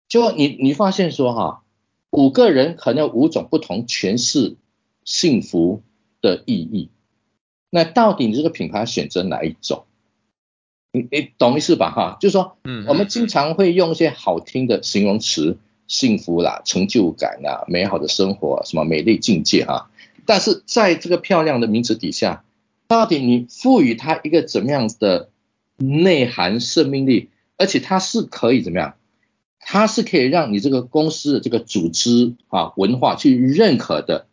[0.07, 1.63] 就你你发现说哈，
[2.11, 4.55] 五个人可能有五种不同诠释
[5.03, 5.83] 幸福
[6.21, 6.91] 的意义。
[7.69, 9.85] 那到底你这个品牌选择哪一种？
[10.95, 11.91] 你你懂意思吧？
[11.91, 19.89] 哈，就是说，嗯，我们经常会用一些好听的形容词，幸福啦、成就感啦、美好的生活、什么美丽境界哈。
[20.25, 22.43] 但是在这个漂亮的名词底下，
[22.87, 25.29] 到底你赋予它一个怎么样的
[25.75, 27.29] 内涵、生命力？
[27.57, 28.95] 而且它是可以怎么样？
[29.59, 34.27] 它是可以让你这个公司的这个组织啊文化去认可的，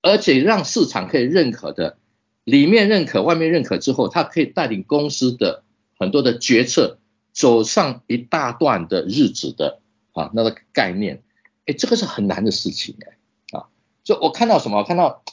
[0.00, 1.96] 而且让市场可以认可的。
[2.44, 5.64] 里面认可，外面认可之后，它可以带领公司的
[5.98, 6.98] 很多的决策
[7.32, 9.80] 走上一大段的日子的
[10.12, 11.22] 啊，那个概念。
[11.66, 13.66] 哎，这个是很难的事情哎，啊，
[14.04, 15.24] 就我看到什么，我看到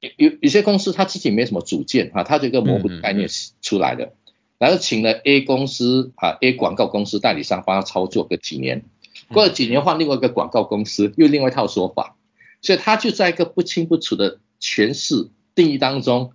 [0.00, 3.28] 有有有些公司他自己没什么主见啊，他这个模糊概念
[3.62, 4.12] 出来的，嗯嗯
[4.58, 8.84] 然后请了 A 公司啊 A 广告公司代理商帮他操作个几年，
[9.32, 12.14] 过了几年换另外一个广告公司又另外一套说法，
[12.60, 16.32] 所以他就在一个不清不楚的诠释定义当中，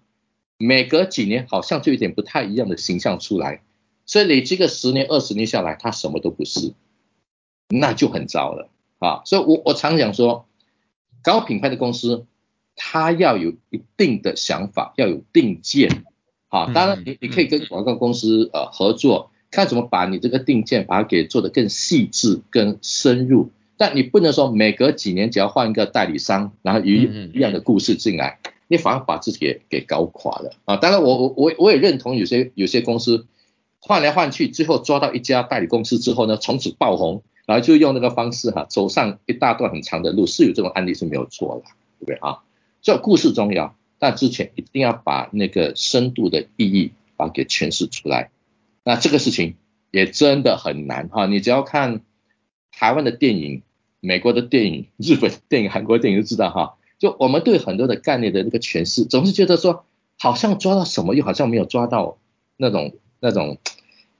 [0.57, 3.61] 每隔几年好像就有点不太一样的形象出来，
[4.05, 6.73] 所以累积个十年二十年下来，他什么都不是，
[7.69, 9.21] 那就很糟了啊！
[9.25, 10.47] 所以我我常讲说，
[11.21, 12.25] 搞品牌的公司，
[12.75, 16.03] 他要有一定的想法，要有定见。
[16.47, 23.51] 啊，当然你你可以跟广告公司呃合作，看怎么把你这个定见把它给做得更细致、更深入。
[23.75, 30.77] 但你不能说每隔几年只要换一个代理商，然后一一样的故事进来，你反而把自己给给搞垮了啊。
[30.77, 33.27] 当然我我我我也认同有些有些公司
[33.79, 42.39] 换来换去，最后抓到一家代理公司之后呢，从此爆红，然后就用那个方式哈、走上一大段很长的路，是有这种案例是没有错的，对不对啊？
[42.81, 43.75] 所以故事重要。
[43.97, 48.29] 但之前一定要把那个深度的意义把它给诠释出来，
[48.83, 49.55] 那这个事情
[49.89, 51.27] 也真的很难哈。
[51.27, 52.01] 你只要看
[52.71, 53.61] 台湾的电影、
[54.01, 56.75] 美国的电影、日本电影、韩国电影就知道哈。
[56.97, 59.85] 就我们对很多的概念的那个诠释，总是觉得说
[60.17, 62.17] 好像抓到什么，又好像没有抓到
[62.57, 63.57] 那种那种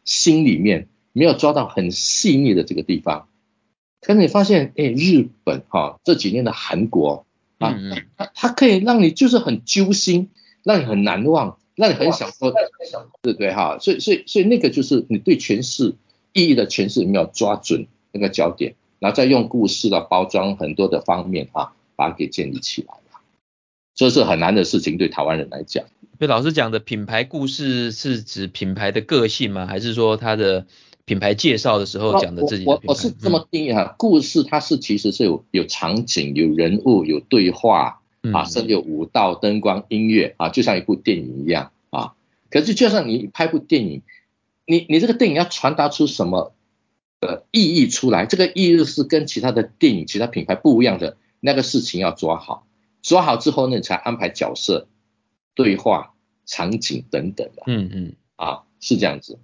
[0.04, 3.28] 心里面没有抓到很细腻的这个地方。
[4.02, 7.26] 可是你发现，哎，日本哈这几年的韩国。
[7.58, 7.74] 啊，
[8.18, 10.30] 它它可以让你就是很揪心，
[10.62, 12.52] 让你很难忘，让你很想说，
[13.22, 13.78] 对不对哈？
[13.80, 15.96] 所以所以所以那个就是你对诠释
[16.34, 23.22] 意义的诠释有没有抓准那个焦点，然后再用故事的包装很多的方面啊，把它给建立起来了。
[23.94, 25.86] 这是很难的事情，对台湾人来讲。
[26.18, 29.66] 对老师讲的品牌故事是指品牌的个性吗？
[29.66, 30.66] 还是说它的？
[31.08, 38.02] 品牌介绍的时候讲的自己的我我我是这么定义哈、啊，故事它是其实是有有场景、有人物、有对话
[38.34, 42.16] 啊，甚至有舞蹈、灯光、音乐啊，就像一部电影一样啊。
[42.50, 44.02] 可是就算你拍部电影，
[44.66, 46.56] 你你这个电影要传达出什么
[47.20, 48.26] 呃意义出来？
[48.26, 52.68] 这个意义是跟其他的电影、其他品牌不一样的，那个事情要抓好，
[53.04, 54.88] 抓好之后呢，你才安排角色、
[55.54, 56.16] 对话、
[56.48, 57.62] 场景等等的。
[57.68, 59.38] 嗯嗯，啊，是这样子。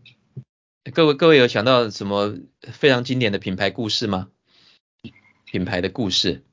[0.94, 2.34] 各位各位有想到什么
[2.64, 4.30] 非常经典的品牌故事吗？
[5.46, 6.44] 品牌的故事，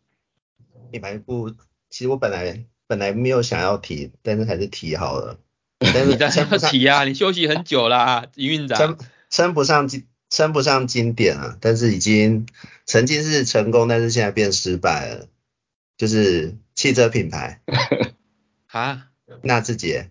[0.90, 1.48] 品牌故，
[1.88, 5.40] 其实我本来本来没有想要提，但是还是提好了。
[5.80, 7.04] 但是你在想要提啊？
[7.04, 8.76] 你休息很久啦，营运长。
[8.76, 8.98] 称
[9.30, 12.46] 称不上经称不上经典啊，但是已经
[12.84, 15.26] 曾经是成功，但是现在变失败了。
[15.98, 17.60] 就是汽车品牌
[18.70, 19.08] 啊，
[19.42, 20.10] 纳智捷。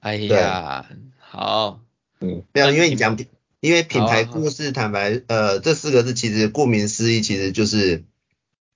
[0.00, 0.86] 哎呀，
[1.18, 1.80] 好。
[2.20, 3.26] 嗯，没有，因为你讲品，
[3.60, 8.04] 因为品牌故事，坦白，呃，这四个字其实顾名思义，其实就是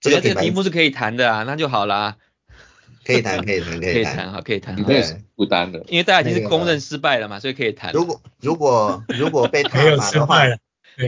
[0.00, 2.16] 这个这个题目是可以谈的啊，那就好啦。
[3.04, 4.76] 可以谈，可以谈， 可以谈，好，可以谈。
[4.84, 7.92] 对，不单的，因为大家已经是公认失败了嘛，所以可以谈。
[7.92, 10.42] 如果如果如果被 挞伐的话。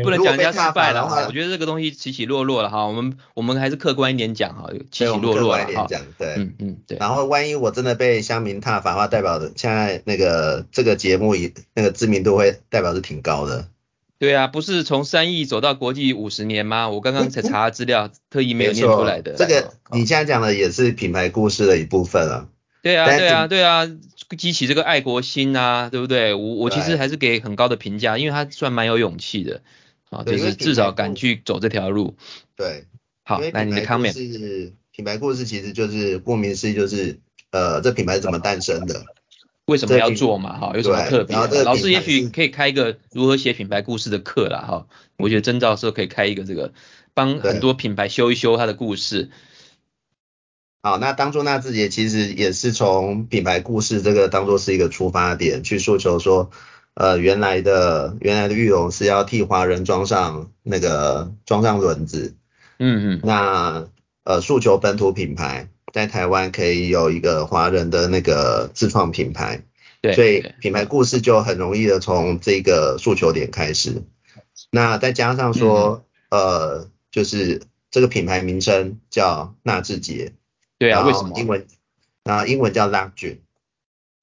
[0.02, 5.86] 不能讲人家失败了哈，我觉得这个东西起起落落了哈，我们我们还是客观一点讲哈，起起落落了哈。
[6.18, 6.98] 对，嗯嗯对。
[6.98, 13.68] 然后万一我真的被乡民踏反的话，代表的现在那个这个节目以那个知名度会代表是挺高的。
[14.18, 16.88] 对啊，不是从三亿走到国际五十年吗？
[16.88, 19.34] 我刚刚才查资料，特意没有念出来的。
[19.34, 22.46] 这个你现在讲的也是品牌故事的一部分啊。
[22.80, 23.90] 对啊对啊对啊，
[24.38, 26.32] 激起这个爱国心啊，对不对？
[26.34, 29.62] 我我其实还是给很高的评价，因为他算蛮有勇气的
[30.14, 32.16] 啊，就是至少敢去走这条路。
[32.56, 32.86] 对，
[33.24, 34.12] 好，来你的 comment。
[34.12, 37.18] 是品牌故事其实就是顾名思义就是
[37.50, 39.04] 呃这品牌是怎么诞生的，
[39.64, 41.36] 为什么要做嘛哈，有什么特别？
[41.64, 44.86] 老师也许可以开一个如何写品牌故事的课啦哈，
[45.16, 46.72] 我觉得曾教授可以开一个这个
[47.12, 49.30] 帮很多品牌修一修他的故事。
[50.82, 56.50] 好，那当初那自己其实也是从品牌故事这个当做是一个出发点，去诉求说，
[56.94, 62.34] 呃，原来的原来的玉龙是要替华人装上那个装上轮子，
[62.78, 63.88] 嗯嗯，那
[64.24, 69.62] 呃诉求本土品牌在台湾可以有一个华人的那个自创品牌，
[70.00, 74.02] 对，所以品牌故事就很容易的从这个诉求点开始，
[74.70, 80.32] 那再加上说，嗯、呃，就是这个品牌名称叫纳智捷。
[80.78, 81.38] 对啊，为什么？
[81.38, 81.66] 英文，
[82.24, 83.38] 然后英文叫 Luxury，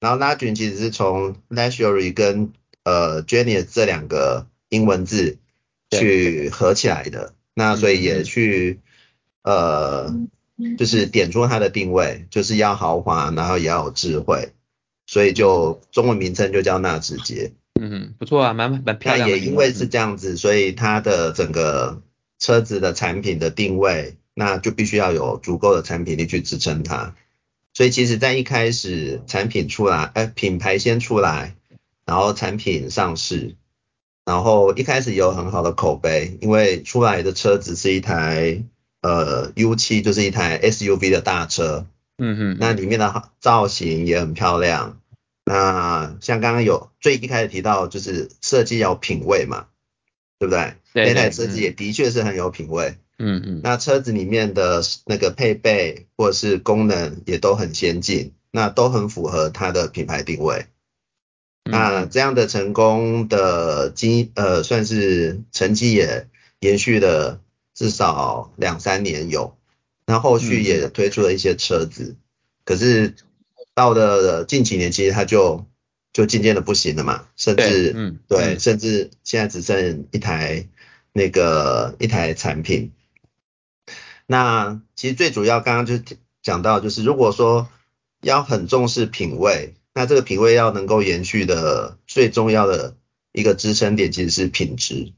[0.00, 2.52] 然后 Luxury 其实是从 Luxury 跟
[2.84, 5.38] 呃 Genius 这两个英文字
[5.90, 8.80] 去合起来的，那所以也去
[9.42, 10.14] 呃
[10.78, 14.52] 就是点出它的定位，就是要豪华，然后也要有智慧，
[15.06, 17.52] 所以就中文名称就叫纳智捷。
[17.80, 19.34] 嗯，不错啊，蛮蛮漂亮的。
[19.34, 22.02] 那也因为是这样子，所以它的整个。
[22.38, 27.14] 车子的产品的定位，那就必须要有足够的产品力去支撑它。
[27.72, 31.54] 所以其实，在一开始产品出来，哎，品牌先出来，
[32.04, 33.56] 然后产品上市，
[34.24, 38.64] 然后一开始有很好的口碑，因为出来的车子是一台
[39.00, 41.86] 呃 U7，就是一台 SUV 的大车，
[42.18, 44.98] 嗯哼，那里面的造型也很漂亮。
[45.44, 49.66] 那像刚刚有最一开始提到，就是设计要有品味嘛，
[50.38, 50.74] 对不对？
[50.94, 52.94] 那台车子也的确是很有品味。
[53.18, 53.60] 嗯嗯。
[53.64, 60.66] 那车子里面的那个配备或者是功能也都很先进，那都很符合它的品牌定位。
[61.64, 66.28] 嗯、那这样的成功的经呃算是成绩也
[66.60, 67.40] 延续了
[67.74, 69.56] 至少两三年有，
[70.06, 72.16] 那后续也推出了一些车子，嗯、
[72.64, 73.14] 可是。
[73.74, 75.64] 到了近几年，其实它就
[76.12, 80.68] 就渐渐的不行了嘛，甚至嗯对，甚至现在只剩一台
[81.14, 82.92] 那个一台产品。
[84.26, 85.94] 那其实最主要刚刚就
[86.42, 87.66] 讲到，就是如果说
[88.20, 92.96] 要很重视品味，那这个品味要能够延续的最重要的
[93.32, 95.12] 一个支撑点其实是品质。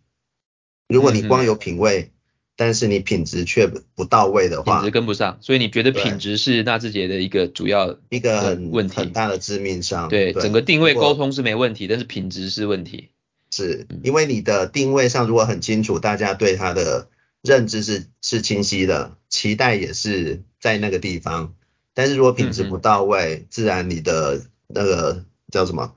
[0.89, 2.11] 如果你光有品味，
[2.57, 10.09] 但是你品质却不到位的话，品质跟不上，所以你觉得品质是纳智捷的一个主要一个很问题，很大的致命伤。
[10.09, 13.11] 对，对整个定位沟通是没问题，但是品质是问题。
[13.51, 17.09] 是因为你的定位上如果很清楚，大家对它的
[17.43, 21.55] 认知是是清晰的，期待也是在那个地方。
[21.93, 25.95] 但是如果品质不到位，嗯、自然你的那个叫什么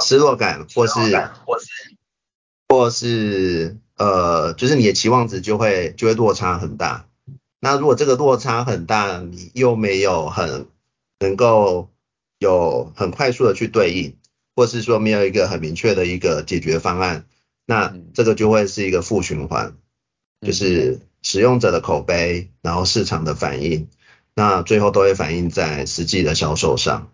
[0.00, 0.92] 失落感，或是
[1.44, 1.66] 或是
[2.68, 3.76] 或是。
[3.98, 7.06] 呃，就是你的期望值就会就会落差很大。
[7.60, 10.66] 那如果这个落差很大，你又没有很
[11.20, 11.88] 能够
[12.38, 14.16] 有很快速的去对应，
[14.56, 17.26] 或是说没有一个很明确的一个解决方案，
[17.64, 19.76] 那这个就会是一个负循环，
[20.44, 23.88] 就是使用者的口碑，然后市场的反应，
[24.34, 27.12] 那最后都会反映在实际的销售上。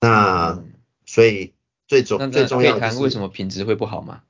[0.00, 0.62] 那
[1.06, 1.52] 所以
[1.86, 4.22] 最重最重要的是，谈为什么品质会不好吗？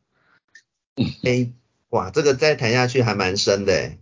[1.25, 1.53] 诶
[1.91, 3.99] 哇，这个再谈下去还蛮深的诶。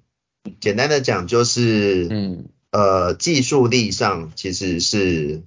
[0.60, 5.42] 简单的讲就是，嗯，呃，技术力上其实是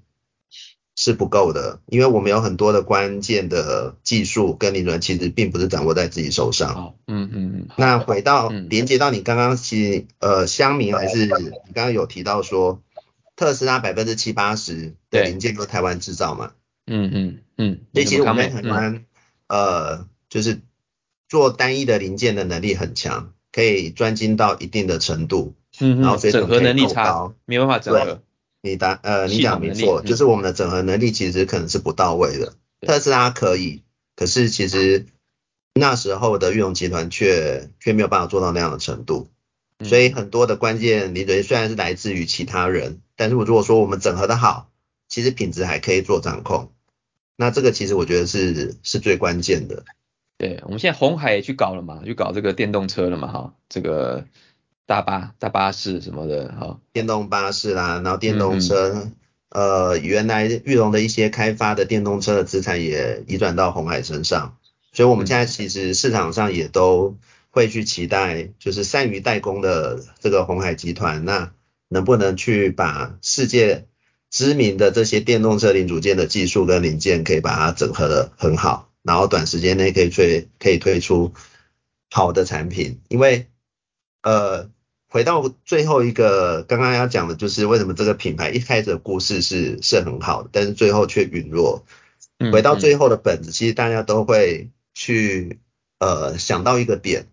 [0.96, 6.76] 是不够的，因为我们有很多的关键的技术跟理论，其实并不是掌握在自己手上。
[6.76, 7.68] 好，嗯嗯嗯。
[7.78, 12.82] 那回到连接到你刚刚其实呃，乡民还是你刚刚有提到说，
[13.40, 16.52] 特斯拉百分之七八十的零件都台湾制造嘛？
[16.86, 17.80] 嗯嗯嗯。
[17.94, 19.06] 所以其实我们在台湾，
[19.48, 20.60] 呃，就是。
[21.30, 28.24] 做单一的零件的能力很强，可以专精到一定的程度，嗯，然后整合能力差，没办法整合。
[28.64, 32.56] 你答呃，你讲没错，就是我们的整合能力其实可能是不到位的。
[32.82, 33.84] 特斯拉可以，
[34.16, 35.06] 可是其实
[35.76, 39.30] 那时候的裕隆集团却却没有办法做到那样的程度，
[39.84, 44.70] 所以很多的关键零件虽然是来自于其他人，但是我如果说我们整合的好，
[45.08, 46.72] 其实品质还可以做掌控。
[47.38, 49.86] 那这个其实我觉得是是最关键的。
[50.38, 54.26] 对，我们现在红海也去搞了嘛，去搞这个电动车了嘛，哈，这个
[54.86, 58.94] 大巴、大巴士什么的，哈，电动巴士啦，然后电动车，
[59.50, 64.58] 嗯、呃，原来裕隆的一些开发的电动车的资产也移转到红海身上，
[64.92, 67.18] 所以我们现在其实市场上也都
[67.50, 71.52] 会去期待，就是善于代工的这个红海集团，那
[71.88, 73.88] 能不能去把世界
[74.30, 78.92] 知名的这些电动车零组件的技术跟零件，可以把它整合的很好。
[79.02, 81.34] 然后短时间内可以推可以推出
[82.12, 83.48] 好的产品，因为
[84.22, 84.70] 呃
[85.08, 91.86] 回到最后一个刚刚要讲的就是为什么这个品牌一开始的故事是是很好的，但是最后却陨落。
[92.52, 95.60] 回到最后的本子，其实大家都会去
[95.98, 97.28] 呃想到一个点，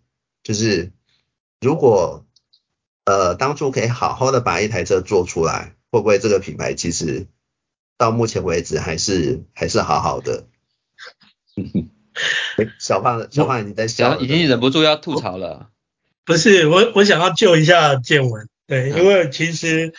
[0.47, 0.92] 就是
[1.61, 2.24] 如果
[3.05, 7.26] 呃当初可以好好的把一台车做出来，会不会这个品牌其实
[7.99, 10.47] 到目前为止还是还是好好的？
[12.78, 15.70] 小胖，小胖你在笑，已经忍不住要吐槽了。
[16.24, 19.94] 不是我，我想要救一下建文，对，因为其实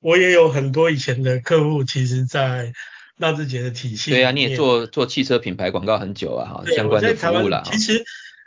[0.00, 2.72] 我也有很多以前的客户，其实，在
[3.18, 4.10] 纳智捷的体系。
[4.10, 7.62] 对啊，你也做做汽车品牌广告很久啊，哈，相关的服务了。
[7.64, 8.04] 其实，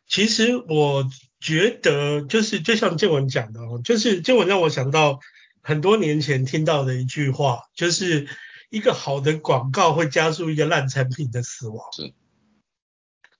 [0.08, 1.10] 其实我
[1.46, 5.20] 觉得就是就像建文讲的哦，就是建文让我想到
[5.62, 8.28] 很多年前听到的一句话，就是
[8.72, 11.78] 一个好的广告会加速一个烂产品的死亡。
[11.94, 12.14] 是。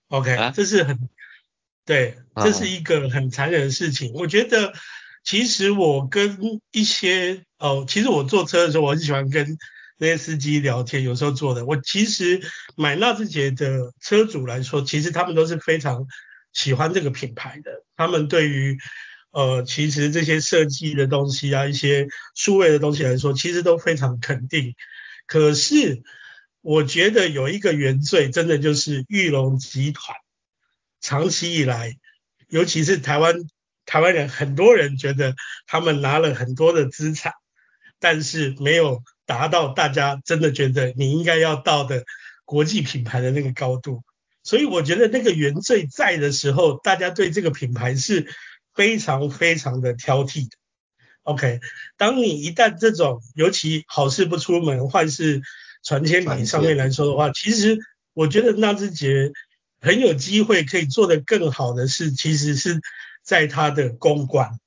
[0.10, 1.10] OK，、啊、这是很
[1.84, 4.10] 对，这是一个很残忍的事情。
[4.10, 4.72] 啊、我觉得
[5.24, 9.58] 其实我跟一些哦，其实我坐车的时候，我很喜欢跟
[9.98, 11.02] 那些司机聊天。
[11.02, 12.40] 有时候坐的，我其实
[12.76, 16.06] 买纳智捷的车主来说，其实他们都是非常
[16.56, 17.84] 喜欢这个品牌的。
[17.96, 18.80] 他们对于
[19.30, 24.74] 呃，其实这些设计的东西啊，一些数位的东西来说，其实都非常肯定。
[25.28, 26.04] 可是
[26.62, 30.16] 我觉得有一个原罪，真的就是玉龙集团
[31.02, 31.98] 长期以来，
[32.48, 33.36] 尤其是台湾
[33.86, 35.36] 台湾人，很多人觉得
[35.68, 37.34] 他们拿了很多的资产，
[38.00, 42.06] 但是没有达到大家真的觉得你应该要到的
[42.46, 44.04] 国际品牌的那个高度。
[44.46, 48.28] 所以我觉得那个原罪在的时候，大家对这个品牌是
[48.76, 50.56] 非常非常的挑剔的。
[51.24, 51.60] OK，
[51.98, 55.42] 当你一旦这种尤其好事不出门，坏事
[55.84, 57.80] 传千里上面来说的话，其实
[58.14, 59.32] 我觉得纳智捷
[59.82, 62.80] 很有机会可以做得更好的是，其实是
[63.24, 64.60] 在它的公关。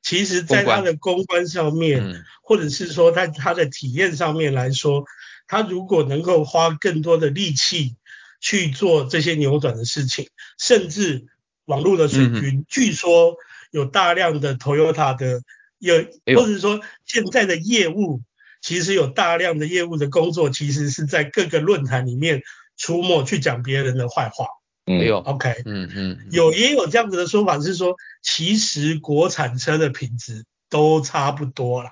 [0.00, 5.04] 其实，在它的公关上面，或者是说在它的体验上面来说，
[5.46, 7.96] 它如果能够花更多的力气。
[8.40, 10.28] 去做这些扭转的事情，
[10.58, 11.26] 甚至
[11.64, 13.36] 网络的水军，嗯、据说
[13.70, 15.42] 有大量的 Toyota 的
[15.78, 15.96] 有，
[16.36, 18.22] 或者是说现在的业务，
[18.60, 22.42] 其实有大量的业务的工作，其实是在各个论坛里面
[22.76, 24.46] 出没去讲别人的坏话。
[24.86, 31.90] 没有，OK，嗯嗯，有也有这样子的说法是说，其实国产车的品质都差不多啦。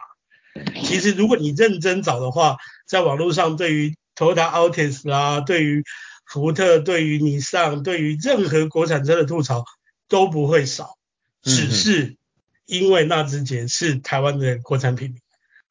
[0.85, 5.83] 其实如果你认真找的话，在网络上对于 Toyota Altis 啦，对于
[6.33, 9.67] 福特对于尼桑，对于任何国产车的吐槽
[10.09, 10.97] 都不会少，
[11.43, 12.17] 只是
[12.65, 15.21] 因为纳智捷是台湾的国产品牌，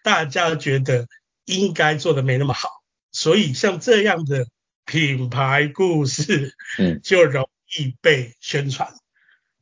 [0.04, 1.08] 大家觉得
[1.46, 2.70] 应该做的没那么好，
[3.12, 4.46] 所以像这样的
[4.86, 6.54] 品牌故事，
[7.02, 8.94] 就容易被宣传。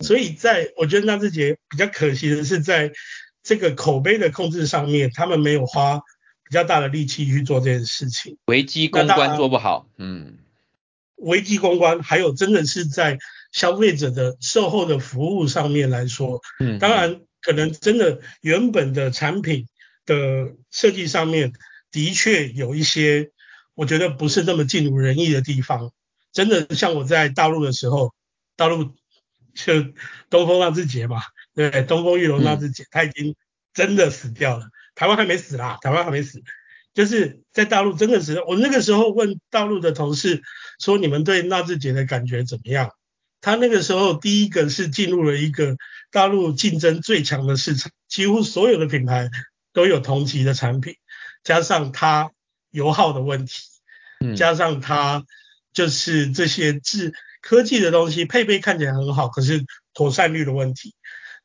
[0.02, 2.92] 所以在我觉得纳智捷比较可惜的是，在
[3.42, 6.02] 这个口碑的控制上面，他们没有花
[6.44, 10.40] 比较大的力气去做这件事情，危机公关做不好，嗯。
[11.20, 13.18] 危机公关，还有真的是在
[13.52, 19.68] 消费者的售后的服务上面来说，嗯，当然可能真的原本的产品
[20.06, 21.54] 的设计上面
[21.92, 23.32] 的确有一些，
[23.76, 25.92] 我觉得不是那么尽如人意的地方。
[26.32, 28.14] 真的像我在大陆的时候，
[28.56, 28.94] 大陆
[29.56, 29.74] 就
[30.30, 31.22] 东风纳智捷嘛，
[31.56, 33.36] 对，东风裕隆纳智捷，它已经
[33.74, 36.42] 真的死掉了，台湾还没死啦，台湾还没死。
[36.94, 40.42] 就是在大陆真的是，我那个时候问大陆的同事
[40.80, 42.92] 说，你们对纳智捷的感觉怎么样？
[43.42, 45.78] 他那个时候第一个是进入了一个
[46.12, 49.30] 大陆竞争最强的市场，几乎所有的品牌
[49.72, 50.96] 都有同级的产品，
[51.44, 52.32] 加上它
[52.72, 53.64] 油耗的问题，
[54.36, 55.24] 加上它
[55.72, 59.64] 就是这些智科技的东西配备看起来很好，可是
[59.94, 60.94] 妥善率的问题。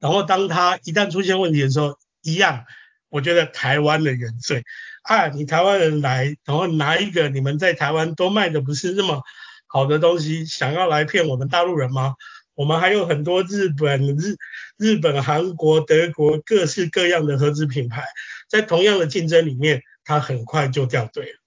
[0.00, 2.64] 然后当它一旦出现问题的时候，一样，
[3.08, 4.64] 我觉得台湾的原罪。
[5.04, 9.22] 啊，你台湾人来，然后拿一个你们在台湾都卖的不是那么
[9.66, 12.14] 好的东西，想要来骗我们大陆人吗？
[12.54, 14.36] 我们还有很多日本、日
[14.78, 18.04] 日本、韩国、德国各式各样的合资品牌，
[18.48, 21.38] 在同样的竞争里面，它很快就掉队了。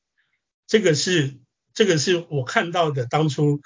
[0.67, 1.37] 这个是
[1.73, 3.61] 这个是我看到的当初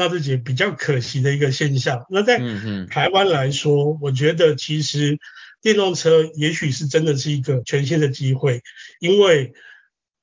[0.00, 2.06] 纳智捷比较可惜的一个现象。
[2.08, 2.40] 那在
[2.88, 5.18] 台湾来说，我觉得其实。
[5.62, 8.62] 电动车也许是真的是一个全新的机会，
[8.98, 9.52] 因为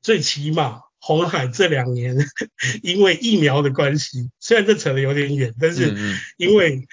[0.02, 2.18] 最起码红海这两年
[2.82, 5.96] 因为疫苗的关系，虽然这扯得有点远，但是
[6.38, 6.88] 因为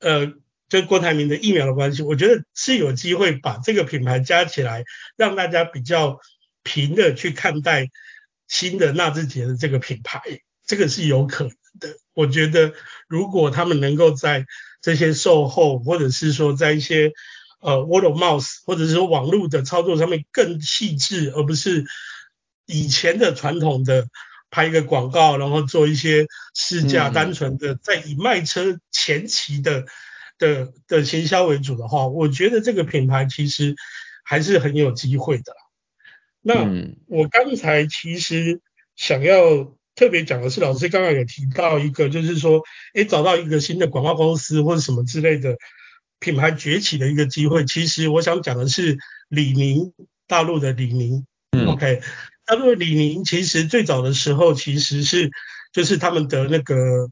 [0.00, 0.32] 呃，
[0.70, 4.84] 就郭台铭的疫苗的关系，我觉得是有机会把这个品牌加起来，
[5.18, 6.20] 让大家比较
[6.62, 7.90] 平的去看待
[8.46, 10.22] 新的纳智捷的这个品牌，
[10.66, 11.96] 这个是有可能的。
[12.14, 12.72] 我觉得
[13.08, 14.46] 如果他们能够在
[14.80, 17.12] 这些售后，或者是说在一些
[17.60, 21.84] 呃，word of mouth 或者是说网络的操作上面更细致，而不是
[22.66, 24.08] 以前的传统的
[24.50, 29.86] 拍一个广告，然后做一些试驾，单纯的在以卖车前期的
[30.38, 33.74] 的的行销为主的话，我觉得这个品牌其实
[34.24, 35.52] 还是很有机会的。
[36.40, 36.66] 那
[37.08, 38.60] 我刚才其实
[38.94, 42.62] 想要特别讲的是，老师刚刚有提到一个，就是说，
[42.94, 45.56] 诶，找到一个新的广告公司或者什么之类的。
[46.20, 49.92] 品牌崛起的一个机会，其实我想讲的是李宁，
[50.26, 51.24] 大陆的李宁。
[51.52, 52.02] 嗯，OK，
[52.44, 55.30] 大陆的李宁其实最早的时候其实是
[55.72, 57.08] 就是他们的那个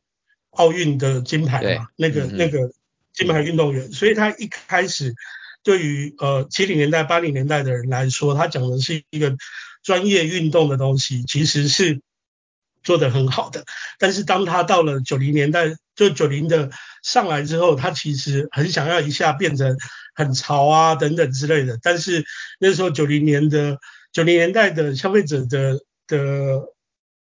[0.51, 2.72] 奥运的金牌嘛，那个那个
[3.14, 5.14] 金牌运动员，所以他一开始
[5.62, 9.37] 对于呃七零年代八零年代的人来说，他讲的是一个
[9.84, 12.01] 专业运动的东西，其实是
[12.87, 13.66] 做得很好的。
[13.99, 16.70] 但是当他到了九零年代，就九零的。
[17.03, 19.76] 上来之后，他其实很想要一下变成
[20.16, 22.24] 很潮啊等等之类的，但是
[22.59, 23.78] 那时候九零年的
[24.11, 25.78] 九零年代的消费者的
[26.09, 26.62] 的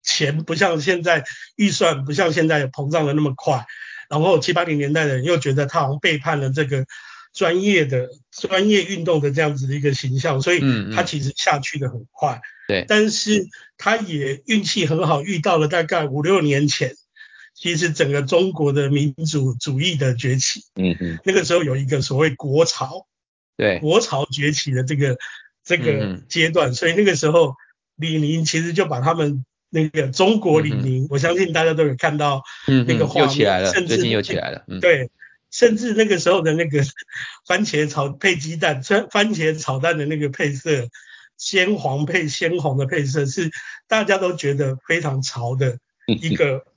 [0.03, 1.24] 钱不像现在
[1.55, 3.66] 预算不像现在膨胀的那么快，
[4.07, 6.86] 然后七八零年代的人又觉得他好像背叛了这个
[7.34, 10.62] 专业的专业运动的这样子的一个形象，所以
[10.94, 12.36] 他其实下去的很快。
[12.36, 16.96] 嗯嗯对，但是他也运气很好，遇到了大概五六年前，
[17.54, 20.62] 其实整个中国的民主主义的崛起。
[20.76, 23.08] 嗯嗯，那个时候有一个所谓国潮，
[23.58, 25.18] 对，国潮崛起的这个
[25.66, 27.56] 这个阶段，嗯、所以那个时候
[27.98, 32.42] 李宁其实就把他们那个中国李宁，嗯、我相信大家都有看到
[32.88, 34.64] 那个画面，又起来了，甚至最近又起来了。
[34.68, 35.10] 嗯、对，
[35.52, 36.84] 甚至那个时候的那个
[37.47, 40.88] 番茄炒配鸡蛋，番 番茄炒蛋的那个配色。
[41.38, 43.49] 鲜黄配鲜红的配色是
[43.88, 46.68] 大家都觉得非常潮的一个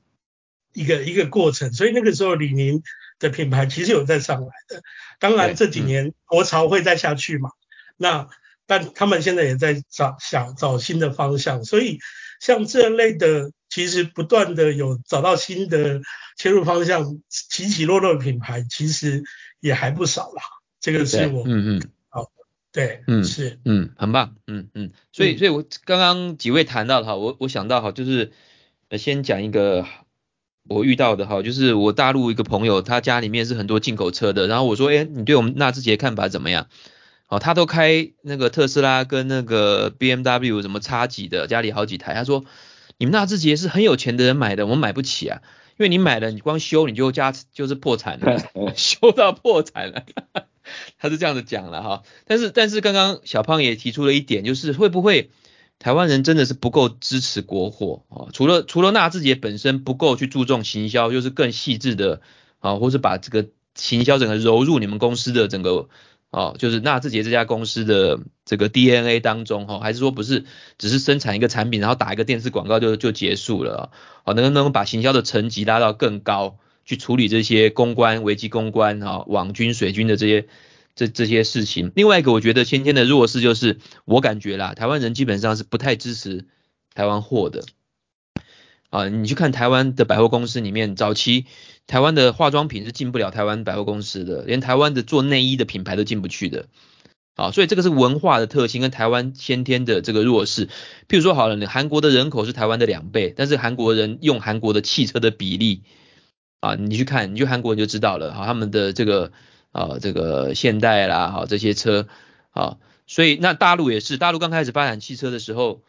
[0.72, 2.82] 一个一个过程，所以那个时候李宁
[3.18, 4.82] 的品牌其实有在上来的。
[5.20, 7.50] 当然这几年国潮会再下去嘛，
[7.98, 8.26] 那
[8.64, 11.98] 但他们现在也在找想找新的方向，所以
[12.40, 16.00] 像这类的其实不断的有找到新的
[16.36, 19.24] 切入方向，起起落落的品牌其实
[19.58, 20.42] 也还不少啦。
[20.80, 21.82] 这个是我嗯嗯。
[22.70, 28.32] 对，嗯，是，嗯，很棒，嗯嗯，所以，所以我刚刚几位谈到的哈，我我想到哈，就是
[28.98, 29.86] 先讲一个
[30.68, 36.66] 我遇到的哈，就是我大陆一个朋友，他家里面是很多进口车的，然后我说，哎，你对我们纳智捷看法怎么样？
[37.28, 42.44] 哦，他都开那个特斯拉跟那个 BMW 什么叉几的，家里好几台，他说，
[42.98, 45.42] 你们纳智捷是很有钱的人买的，我们买不起啊，
[45.78, 48.42] 因为你买了，你光修你就加就是破产了，
[48.76, 50.04] 修到破产了。
[50.98, 55.30] 他是这样子讲了哈，但是但是刚刚小胖也提出了一点，就是会不会
[55.78, 58.32] 台湾人真的是不够支持国货啊？
[58.32, 62.22] 除了除了纳智捷本身不够去注重行销，就是更细致的
[62.60, 65.88] 啊，或是把这个行销整个揉入你们公司的整个
[66.34, 70.44] 哦，就是纳智捷这家公司的这个 DNA 当中哈，还是说不是
[70.78, 73.90] 只是生产一个产品，然后打一个电视广告就就结束了
[74.24, 74.32] 啊？
[74.32, 76.58] 能不能把行销的层级拉到更高？
[76.86, 80.46] 去处理这些公关、危机公关啊、网军、水军的这些
[80.94, 81.90] 这这些事情。
[81.94, 86.44] 另外一个，我觉得先天的弱势就是，我感觉啦，台湾人基本上是不太支持
[86.92, 87.64] 台湾货的。
[88.94, 91.46] 啊，你去看台湾的百货公司里面，早期
[91.88, 96.66] 台湾的化妆品是进不了台湾百货公司的，连台湾的做内衣的品牌都进不去的。
[97.34, 100.68] 啊，所以这个是文化的特性跟台湾先天的这个弱势。
[101.08, 105.82] 譬如说好了，你韩国的人口是台湾的两倍，但是韩国人用韩国的汽车的比例。
[106.60, 109.32] 啊，你去看，你去韩国你就知道了，好，他们的这个
[109.72, 112.06] 啊，这个现代啦，好这些车，
[112.52, 112.78] 啊，
[113.08, 115.82] 所以那大陆也是，大陆刚开始发展汽车的时候，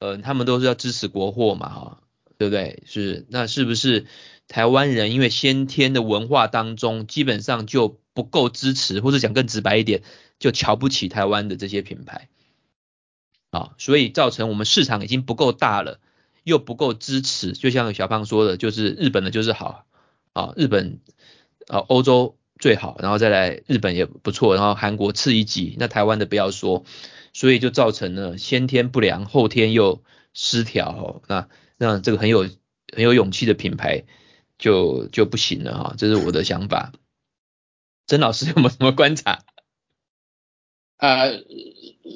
[0.00, 1.98] 呃，他们都是要支持国货嘛，哈，
[2.40, 2.82] 对不对？
[2.86, 4.06] 是，那是不是
[4.48, 10.00] 台湾人因为先天的文化当中，基本上就不够支持，或者讲更直白一点，
[10.38, 12.30] 就瞧不起台湾的这些品牌，
[13.50, 16.00] 啊，所以造成我们市场已经不够大了，
[16.42, 19.84] 又不够支持，就像小胖说的，就是日本的就是好。
[20.32, 21.00] 啊，日本
[21.66, 26.84] 啊，欧洲最好，然后再来日本也不错，然后韩国次一级，那台湾的不要说，
[27.34, 31.48] 所以就造成了先天不良，后天又失调，那
[31.80, 32.42] 让这个很有
[32.94, 34.04] 很有勇气的品牌
[34.58, 36.92] 就就不行了哈，这是我的想法。
[38.06, 39.42] 曾老师有没有什么观察？
[40.98, 41.42] 呃，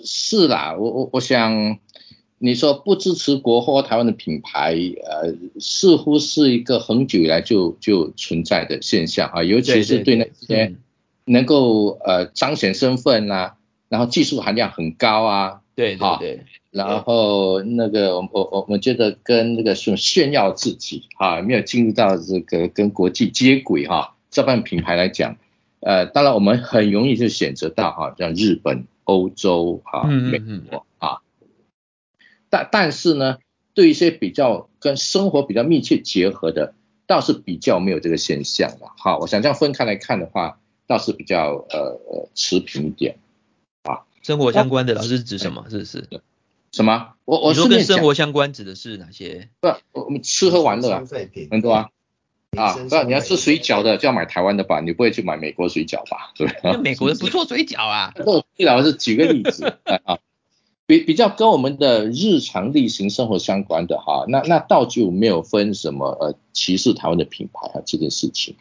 [0.04, 1.80] 是啦，我我我想。
[2.36, 10.74] 你说不支持国货台湾的品牌，呃，似乎是一个很久以来就就存在的现象啊，尤其是对那些
[11.24, 13.56] 能够呃彰显身份啊，
[13.88, 25.36] 然后技术含量很高啊，对对对，然后那个我我我我觉得跟那个是炫耀自己啊，没有进入到这个跟国际接轨哈、啊，这半品牌来讲，
[25.80, 31.18] 呃，当然我们很容易就选择到哈、啊，像日本、欧洲啊、美国啊。
[32.50, 33.38] 但但是呢，
[33.74, 36.74] 对一些比较跟生活比较密切结合的，
[37.06, 38.92] 倒是比较没有这个现象了。
[38.96, 43.23] 好，我想这样分开来看的话，倒是比较呃呃持平一点啊。
[44.24, 45.66] 生活相关的老师是指什么？
[45.70, 46.08] 是不是？
[46.72, 47.10] 什么？
[47.24, 49.48] 我我说跟生活相关指的是哪些？
[49.60, 51.04] 不，我们吃喝玩乐啊，
[51.50, 51.90] 很多啊。
[52.56, 56.32] 啊，不，你要吃水饺的就要买台湾的吧，你不会去买美国水饺吧？
[56.36, 56.48] 对。
[56.78, 58.12] 美国人不做水饺啊。
[58.56, 60.18] 对了，我是举个例子 啊。
[60.86, 68.54] 比比较跟我们的日常例行生活相关的哈，那那倒就没有分什么呃歧视台湾的品牌啊这件事情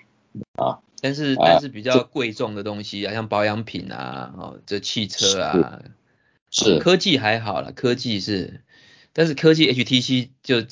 [0.56, 5.82] 啊，但是但是比较贵重的东西啊，像保养品啊，哦这汽车啊，
[6.52, 8.62] 是科技还好啦，科技是，
[9.14, 10.64] 但是科技 HTC 就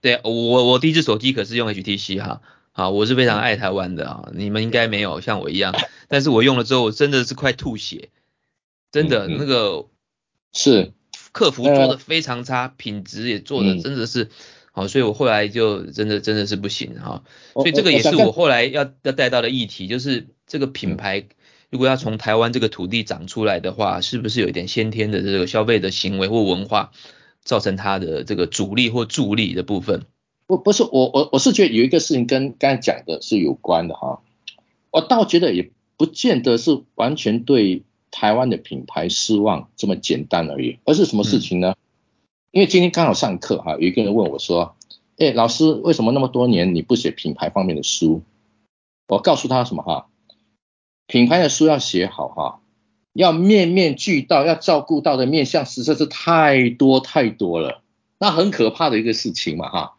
[0.00, 2.40] 对我我第一只手机可是用 HTC 哈，
[2.72, 5.74] 啊我是非常爱台湾的啊，你们应该没有像我一样，
[6.08, 8.10] 但是我用了之后我真的是快吐血，
[8.90, 9.86] 真的那个。
[10.52, 10.94] 是，
[11.32, 14.30] 客服做的非常差，呃、品质也做的真的是，
[14.76, 17.22] 好，所以我后来就真的真的是不行哈，
[17.54, 21.24] 所以这个也是我后来要要带到的议题，就是这个品牌
[21.70, 26.90] 如果要从台湾这个土地长出来的话，是不是有一点先天的这个消费的行为或文化，
[27.42, 30.02] 造成它的这个阻力或助力的部分？
[30.46, 34.20] 不不是我我我是觉得有一个事情跟刚才讲的是有关的哈，
[34.90, 41.70] 我倒觉得也不见得是完全对台湾的品牌失望这么简单而已，而是什么事情呢？
[41.70, 41.76] 嗯
[42.56, 44.76] 因为今天刚好上课哈，有一个人问我说
[45.18, 48.22] ：“哎，老师，为什么那么多年你不写品牌方面的书？”
[49.08, 50.06] 我告诉他什么哈？
[51.06, 52.60] 品牌的书要写好哈，
[53.12, 57.82] 要面面俱到，要照顾到的面向实在是太多太多了，
[58.18, 59.92] 那很可怕的一个事情嘛哈。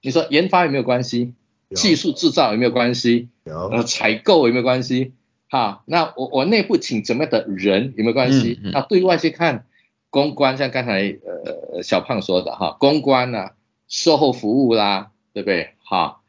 [0.00, 1.34] 你说研发有没有关系？
[1.74, 3.28] 技术制造有没有关系？
[3.44, 3.68] 有。
[3.68, 5.12] 呃，采购有没有关系？
[5.50, 8.58] 哈，那我我内部请怎么样的人有没有关系？
[8.64, 9.66] 嗯嗯、那对外去看。
[10.10, 13.52] 公关像刚才呃小胖说的哈，公关啊，
[13.88, 15.74] 售后服务啦，对不对？
[15.84, 16.20] 哈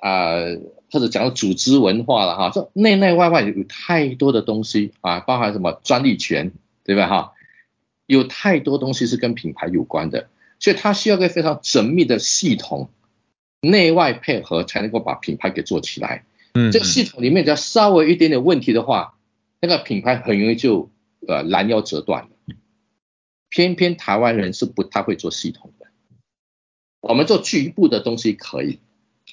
[0.00, 0.58] 啊、呃，
[0.90, 6.52] 或者讲到组织文化了哈，这内内外外有太多的东西啊，包含什么专利权，
[6.84, 7.06] 对吧？
[7.06, 7.32] 哈，
[8.06, 12.88] 有太多东西是跟品牌有关的，所以它需要一个非常缜密的系统，
[13.60, 16.24] 内外配合才能够把品牌给做起来。
[16.54, 19.14] 嗯，这个系统里面只要稍微一点点问题的话，
[19.60, 20.88] 那个品牌很容易就
[21.26, 22.28] 呃拦腰折断了。
[23.48, 25.86] 偏偏台湾人是不太会做系统的，
[27.00, 28.78] 我们做局部的东西可以，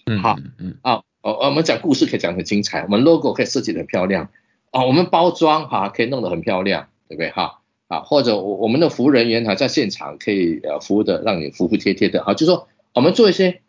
[0.05, 4.29] 嗯，好，嗯，啊，我我们讲故事可以讲得很精彩，我们 logo 可以设计的很漂亮，
[4.71, 7.61] 啊，我们包装哈可以弄得很漂亮，对不对哈？
[7.87, 13.61] 啊，或者我我们的服务人员哈在现场可以呃服务的让你服服帖帖的，啊，就是说我们做一些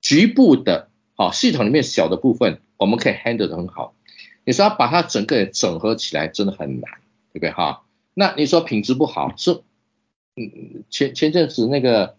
[0.00, 3.94] 局部的，好，系统里面小的部分我们可以 handle 的很好，
[4.44, 6.90] 你说要把它整个整合起来真的很难，
[7.32, 7.84] 对不对哈？
[8.14, 9.60] 那你说品质不好是？
[10.36, 12.16] 嗯，前前阵子那个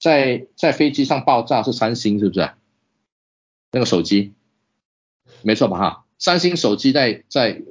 [0.00, 2.50] 在在飞机上爆炸是三星是不是？
[3.70, 4.34] 那个手机，
[5.42, 6.04] 没错吧哈？
[6.18, 7.62] 三星手机在在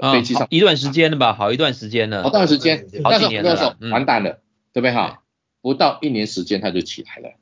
[0.00, 4.40] 呃飞机上、哦、一段时间了吧，好一段时间了，好一段时间，好几年了，那时候完蛋了，嗯、
[4.72, 5.22] 对不对哈？
[5.60, 7.34] 不到一年时间它就起来了。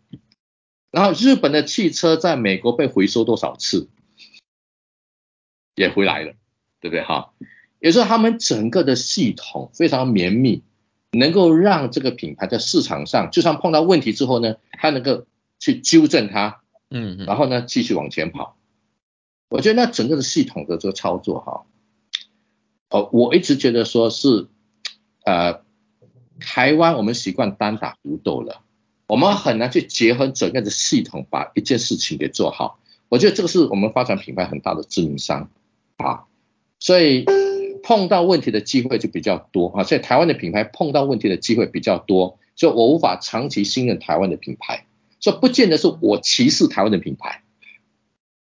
[0.90, 3.88] 然后日本的汽车在美国被回收多少次，
[5.74, 6.34] 也回来了，
[6.80, 7.32] 对不对哈？
[7.80, 10.62] 也就是说他们整个的系统非常绵密。
[11.16, 15.24] 能够让这个品牌在市场上，就算碰到问题之后呢，它能够
[15.58, 16.60] 去纠正它，
[16.90, 18.56] 嗯，然后呢继续往前跑。
[19.48, 21.64] 我觉得那整个的系统的这个操作哈，
[22.90, 24.48] 哦，我一直觉得说是，
[25.24, 25.62] 呃，
[26.40, 28.62] 台湾我们习惯单打独斗了，
[29.06, 32.78] 我们很难去结合整个的系统把一件事情给做好。
[33.08, 35.48] 我觉得这个是我们发展品牌很大的致命伤
[35.96, 36.24] 啊，
[36.78, 37.24] 所以。
[37.83, 44.87] 碰到问题的机会就比较多啊，所以台湾的品牌碰到问题的机会比较多，所以我无法长期信任台湾的品牌，
[45.20, 47.43] 所以不见得是我歧视台湾的品牌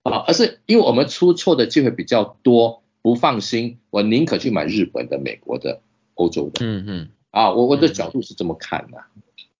[0.02, 5.80] 啊，而是因为我们出错的机会比较多，不放心，我宁可去买日本的、美国的、
[6.14, 6.64] 欧洲的。
[6.64, 8.98] 嗯嗯，啊，我我的角度是这么看的，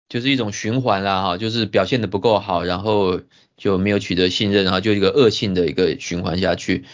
[0.09, 3.21] 就是一种循环啦哈，就是表现的不够好，然后
[3.57, 6.85] 就没有取得信任，然后就一个恶性的一个循环下去。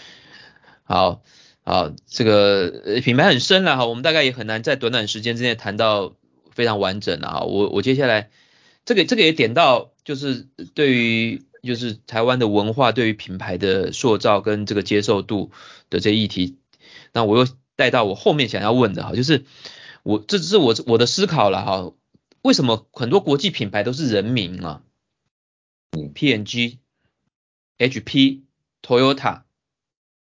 [0.85, 1.23] 好。
[1.65, 6.17] 好，这个品牌很深了哈，我们大概也很难在短短时间之内谈到
[6.51, 7.41] 非常完整了哈。
[7.43, 8.31] 我我接下来
[8.85, 15.53] 这个这个也点到，就是对于就是台湾的文化对于品牌的塑造跟这个接受度
[15.89, 16.59] 的这议题，
[17.13, 17.47] 那我又
[17.77, 19.45] 带到我后面想要问的哈，就是
[20.03, 21.93] 我这只是我我的思考了哈，
[22.43, 24.83] 为什么很多国际品牌都是人名啊？
[25.93, 26.81] 嗯，P&G、
[27.79, 28.41] HP、
[28.83, 29.43] Toyota、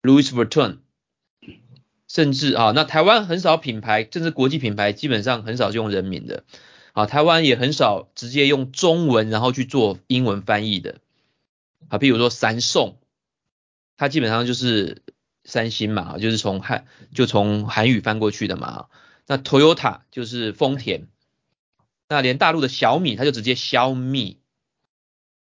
[0.01, 0.80] Louis Vuitton。
[2.10, 6.43] 甚至啊，那台湾很少品牌，甚至国际品牌基本上很少用人名的。
[6.93, 10.99] 啊，台湾也很少直接用中文然后去做英文翻译的。
[11.88, 12.97] 啊，譬如说三送，
[13.95, 15.03] 它基本上就是
[15.43, 18.88] 三星嘛，就是从韩就从韩语翻过去的嘛。
[19.28, 21.07] 那 Toyota 就是丰田，
[22.07, 24.39] 那连大陆的小米，它就直接消蜜。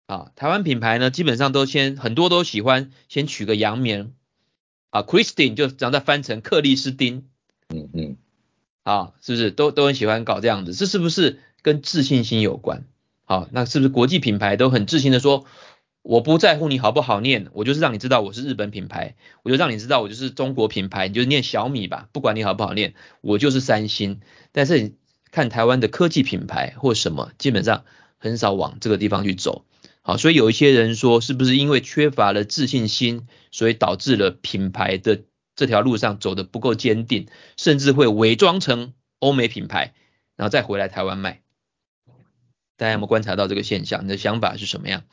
[0.07, 4.13] 啊，台湾品牌呢，基本上都先很多都喜欢先取个洋名。
[4.93, 7.25] 啊，Christine 就然后再翻成克里斯汀，
[7.69, 8.17] 嗯嗯，
[8.83, 10.73] 啊，是不是都都很喜欢搞这样子？
[10.73, 12.85] 这是不是跟自信心有关？
[13.25, 15.45] 好，那是不是国际品牌都很自信的说，
[16.03, 24.21] 我不在乎你好不好念，我就是让你知道我是日本品牌，我就让你知道我就是中国品牌，你就念小米吧，不管你好不好念，我就是三星。
[24.51, 24.93] 但是你
[25.31, 27.83] 看台湾的科技品牌或什么，基本上
[28.19, 29.65] 很少往这个地方去走。
[30.05, 35.21] 好，所以有一些人说，是不是因为缺乏了自信心，所以导致了品牌的
[35.55, 39.93] 这条路上走得不够坚定，甚至会伪装成欧美品牌，
[40.35, 41.39] 然后再回来台湾卖？
[42.75, 44.03] 大家有没有观察到这个现象？
[44.03, 45.03] 你的想法是什么样？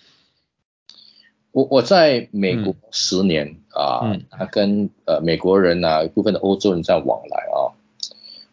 [1.53, 7.79] 我我在美国十年、嗯、啊，他跟呃美国人啊一部分的欧洲人在往来啊，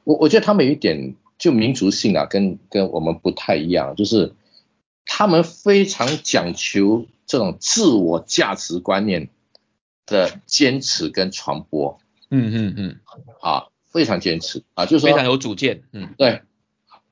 [0.03, 4.33] 我我觉得他们有一点就民族性啊，跟跟我们不太一样，就是
[5.07, 9.29] 他们非常讲求这种自我价值观念
[10.05, 11.99] 的坚持跟传播。
[12.29, 12.99] 嗯嗯嗯，
[13.41, 15.83] 啊，非常坚持啊，就是说非常有主见。
[15.93, 16.41] 嗯，对，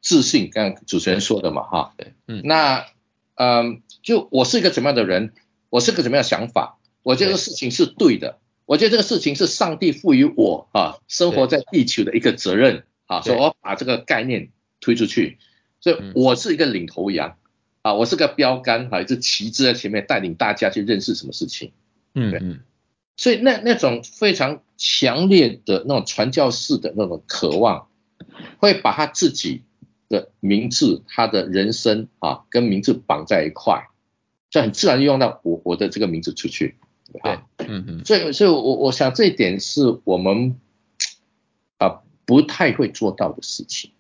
[0.02, 2.86] 自信，刚刚主持人说的嘛，哈，对，嗯，那
[3.36, 5.34] 嗯，就我是一个怎么样的人？
[5.70, 6.78] 我是个怎么样的想法？
[7.02, 8.40] 我觉得这个事情是对的。
[8.66, 15.38] 我觉得这个事情是上帝赋予我啊，生活在地球的一个责任啊，所以我把这个概念推出去。
[15.80, 17.38] 所以我是一个领头羊
[17.86, 21.72] 啊，我是个标杆啊，一只旗帜在前面带领大家去认识什么事情。
[22.16, 22.60] 嗯嗯。
[23.16, 27.88] 所以那那种非常强烈的那种传教士的那种渴望，
[28.58, 29.62] 会把他自己
[30.10, 33.88] 的名字、他的人生啊，跟名字绑在一块。
[34.50, 36.78] 就很自然用到我我的这个名字出去，
[37.22, 40.60] 对，啊、嗯嗯，所以所以我我想这一点是我们
[41.78, 43.92] 啊不太会做到的事情，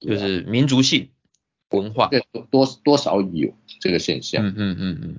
[0.00, 1.10] 就是民族性
[1.70, 5.18] 文化，对，多多少有这个现象，嗯嗯嗯嗯，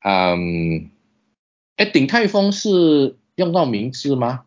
[0.00, 0.90] 嗯，
[1.76, 4.44] 哎，鼎泰丰是用到名字吗？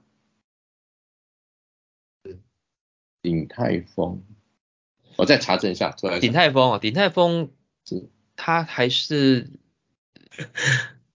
[3.21, 4.21] 鼎泰丰，
[5.15, 7.51] 我再查证一下，鼎泰丰啊，鼎泰丰
[7.85, 8.09] 是。
[8.35, 9.51] 他还是，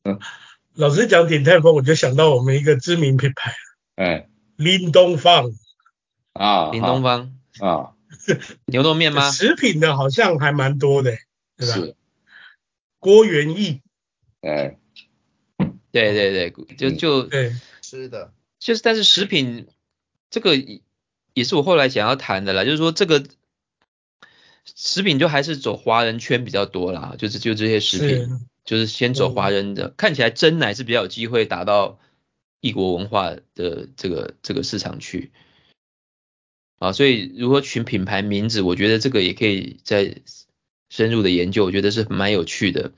[0.05, 0.21] 嗯，
[0.75, 3.53] 老实讲，鼎泰丰我就想到我们一个知名品牌，
[3.97, 5.51] 哎，林东方。
[6.33, 7.37] 啊，林东方。
[7.59, 7.97] 啊，
[8.67, 9.31] 牛肉面吗？
[9.31, 11.17] 食品的好像还蛮多的，
[11.57, 11.75] 对吧？
[11.75, 11.95] 是，
[12.99, 13.81] 郭元义，
[14.43, 14.79] 哎，
[15.93, 19.69] 对对对，就就对，吃的，就是但是食品
[20.31, 20.57] 这个
[21.35, 23.25] 也是我后来想要谈的啦，就是说这个。
[24.77, 28.29] 食品就还是走华人圈比较多啦，就是就这些食品，是。
[28.67, 31.99] 就是先走华人的，嗯、看起来真奶是比较有机会达到
[32.61, 35.33] 异国文化的这个这个市场去
[36.79, 40.23] 啊，所以如何取品牌名字，我觉得这个也可以再
[40.89, 42.93] 深入的研究，我觉得是蛮有趣的。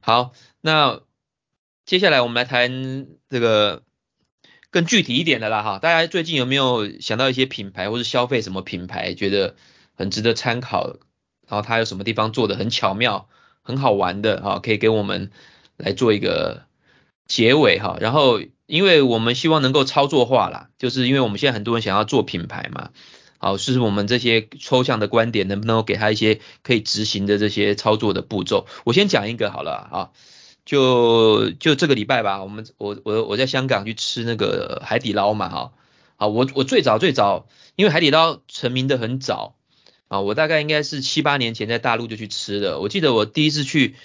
[0.00, 1.02] 好，那
[1.84, 3.82] 接下来我们来谈这个。
[4.70, 9.56] 更具体一点的啦哈，大家最近有没有想到一些品牌或是消费什么品牌，觉得
[9.94, 10.98] 很值得参考，
[11.48, 13.30] 然后它有什么地方做的很巧妙、
[13.62, 15.30] 很好玩的哈，可以给我们
[15.78, 16.66] 来做一个
[17.26, 17.96] 结尾哈。
[17.98, 22.90] 然后，因为我们希望能够操作化啦，就是因为我们现在很多人想要做品牌嘛，
[23.38, 28.66] 好，是我们这些抽象的观点能不能够给他一些可以执行的这些操作的步骤？
[28.84, 30.10] 我先讲一个好了啊。
[30.64, 35.72] 就就这个礼拜吧，我们我我我在香港去吃那个海底捞嘛，哈，
[36.18, 39.54] 啊，我我最早最早，因为海底捞成名的很早
[40.08, 42.80] 啊，我大概应该是七八年前在大陆就去吃的。
[42.80, 43.96] 我记得我第一次去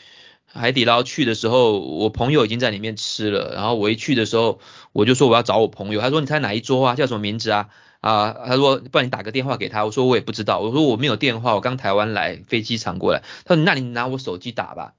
[0.54, 4.60] 海底捞去的时候，我朋友已经在里面吃了，然后我一去的时候，
[4.92, 6.96] 我就说我要找我朋友，他说你猜哪一桌啊？
[6.96, 7.70] 叫什么名字啊？
[8.00, 14.94] 啊，他说不然你打个电话给他，我说我也不知道，我说我没有电话，我刚台湾来飞机场过来，他说那你拿我手机打吧，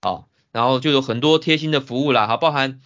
[0.00, 0.28] 好。
[0.52, 2.82] 然后就有很多贴心的服务啦，哈，包含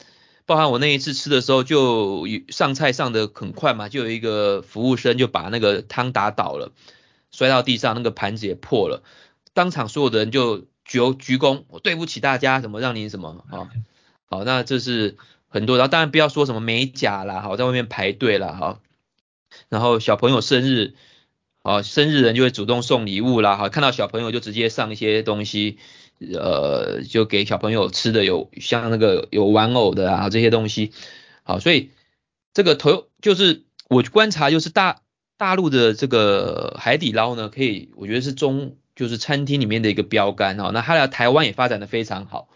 [0.47, 6.71] 包含我那一次吃的时候，就上菜上的很快嘛，就有一个服务生就把那个汤打倒了，
[7.33, 9.03] 摔到地上，那个盘子也破了，
[9.53, 13.69] 当场所有的人就鞠鞠躬，我对不起大家，什么让您什么啊，
[14.25, 15.17] 好，那这是
[15.49, 18.81] 很多，然后当然不要说什么美甲啦，好，在外面排队啦，哈，
[19.69, 20.95] 然后小朋友生日，
[21.63, 25.79] 啊，生日人就会主动送礼物啦，哈，看到小朋友就直接上一些东西。
[26.19, 30.93] 呃，就给小朋友吃的有像那个有玩偶的啊这些东西，
[31.43, 31.91] 好，所以
[32.55, 35.03] 这个头就是我观察就是大
[35.37, 42.49] 大陆的这个海底捞呢，可以我觉得是中就是餐厅里面的一个标杆哈，那它来台湾也发展的非常好，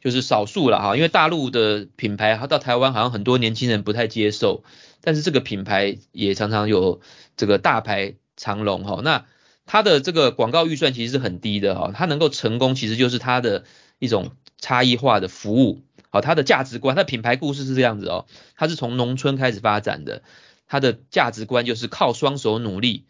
[0.00, 4.62] 就是少数了哈，因为大陆的品牌它到台湾好像很多年轻人不太接受，
[5.00, 7.00] 但是这个品牌也常常有
[7.36, 9.24] 这个大排长龙哈，那。
[9.70, 13.64] 它的这个广告预算其实是很低的哈，它能够成功其实就是它的
[13.98, 18.24] 一种差异化的服务，好，它的价值观，它的品牌故事是这样子哦，
[18.56, 20.22] 它是从农村开始发展的，
[20.66, 23.04] 它的价值观就是靠双手努力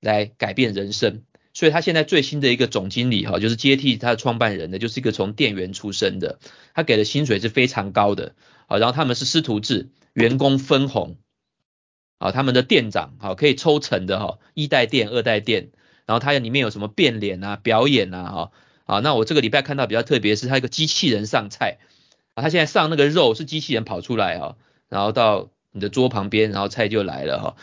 [0.00, 1.22] 来改变人生，
[1.54, 6.38] 所以他现在最新的一个总经理哈，就是接替他的创办人的，就是一个从店员出身的，
[6.74, 8.34] 他给的薪水是非常高的，
[8.66, 11.16] 啊，然后他们是师徒制，员工分红。
[12.18, 15.72] 啊，他们的店长好可以抽成的哈，一代店、二代店，
[16.06, 18.52] 然后它里面有什么变脸啊、表演啊哈，
[18.86, 21.78] 啊，那我这个礼拜看到比较特别是它一个机器人上菜，
[22.34, 24.56] 啊，他现在上那个肉是机器人跑出来哈，
[24.88, 27.56] 然后到你的桌旁边，然后菜就来了哈，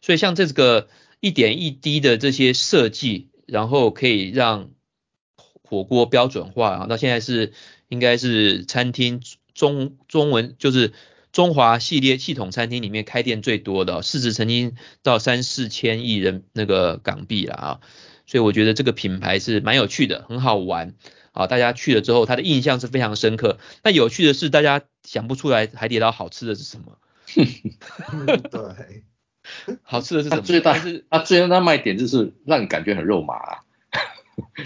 [0.00, 0.88] 所以像这个
[1.20, 4.70] 一点一滴的这些设计，然后可以让
[5.64, 6.86] 火锅标准化啊。
[6.88, 7.52] 那现在是
[7.88, 9.20] 应该是餐厅
[9.54, 10.92] 中中文就是
[11.32, 17.80] 中华系列系统餐厅里面开店最多的，市值曾经到三四千亿人那个港币了啊。
[18.26, 20.94] 所以我觉得这个品牌是蛮有趣的，很好玩
[21.32, 21.46] 啊。
[21.46, 23.58] 大家去了之后，他的印象是非常深刻。
[23.82, 26.98] 那有趣的是，大家想不出来海底捞好吃的是什么？
[28.50, 29.04] 对。
[29.82, 30.42] 好吃的是什么？
[30.42, 33.58] 最大是它最大的卖点就是让你感觉很肉麻啊，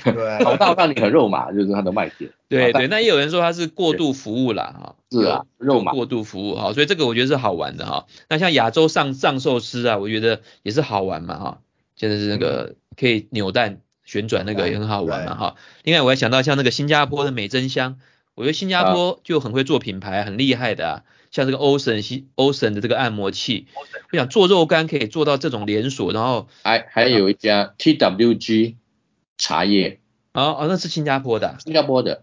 [0.04, 2.30] 对， 好到让你很肉麻就是它的卖点。
[2.48, 8.06] 对对，那也有人说它是过度服务啦，哈，是啊，肉麻过度服务哈，所以这个我觉得是好玩的哈。
[8.28, 11.58] 那像亚洲上上寿司啊，我觉得也是好玩嘛哈，
[11.96, 15.54] 现在是那个可以扭蛋旋转那个也很好玩嘛哈。
[15.84, 17.98] 另外我还想到像那个新加坡的美珍香，
[18.34, 21.02] 我觉得新加坡就很会做品牌，很厉害的啊。
[21.32, 23.66] 像这个 Ocean 西 Ocean 的这个按摩器，
[24.12, 28.76] 我想做肉干可以做到这种连锁，然后还还有一家 TWG
[29.38, 29.98] 茶叶，
[30.34, 32.22] 哦哦，那是新加坡的、啊，新加坡的。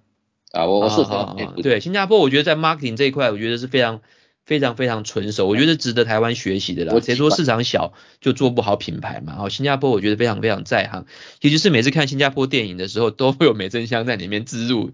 [0.52, 4.02] 啊，我我是说、哦哦，对，新加坡我觉得在 marketing 这一块，我觉得是非常
[4.48, 7.00] 非常非常纯熟，我觉得值得台湾学习的啦。
[7.00, 9.36] 谁说市场小就做不好品牌嘛？
[9.38, 11.06] 哦，新加坡我觉得非常非常在行，
[11.42, 14.92] 尤其是每次看新加坡电影的时候，都会有美珍香在里面置入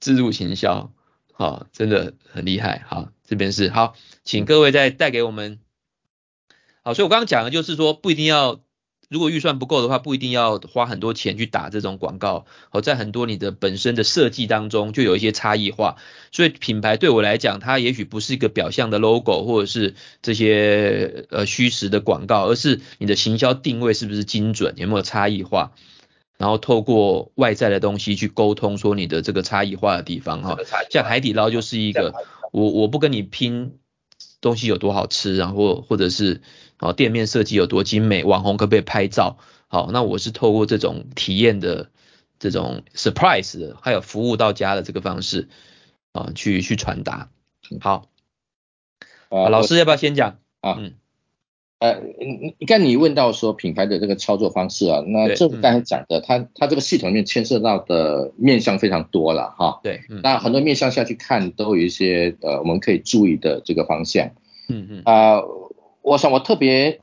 [0.00, 0.90] 置入行销。
[1.38, 2.82] 好、哦，真的很厉害。
[2.88, 5.58] 好，这边是好，请各位再带给我们。
[6.82, 8.60] 好，所以我刚刚讲的就是说，不一定要，
[9.10, 12.46] 如果预算不够的话，不一定要花很多钱去打这种广告。
[12.70, 15.96] 好，在很多你的本身的设计当中，就有一些差异化。
[16.32, 25.72] 所以品牌对我来讲，它也许不是一个表象的 logo，或者是这些呃虚实的广告，而是你的行销定位是不是精准，有没有差异化。
[26.38, 30.56] 然后透过外在的东西去沟通，说你的这个差异化的地方哈，
[30.90, 32.14] 像海底捞就是一个，
[32.52, 33.78] 我我不跟你拼
[34.40, 36.42] 东西有多好吃，然后或者是
[36.78, 39.38] 哦店面设计有多精美，网红可不可以拍照？
[39.68, 41.90] 好，那我是透过这种体验的
[42.38, 45.48] 这种 surprise 的，还有服务到家的这个方式
[46.12, 47.30] 啊，去去传达。
[47.80, 48.08] 好，
[49.30, 50.38] 老师要不要先讲？
[50.60, 50.94] 啊，嗯。
[51.78, 59.78] 呃，你你刚你问到说品牌的这个操作方式啊，那这刚才讲的，它它这个系统里面牵涉到的面向非常多了哈。
[59.82, 64.30] 对，那很多面向下去看，都有一些呃我们可以注意的这个方向。
[64.68, 65.02] 嗯嗯。
[65.04, 65.42] 啊，
[66.00, 66.98] 我想我特别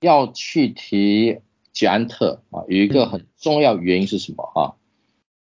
[0.00, 1.40] 要去提
[1.74, 4.76] 捷安特啊，有一个很重要原因是什么哈？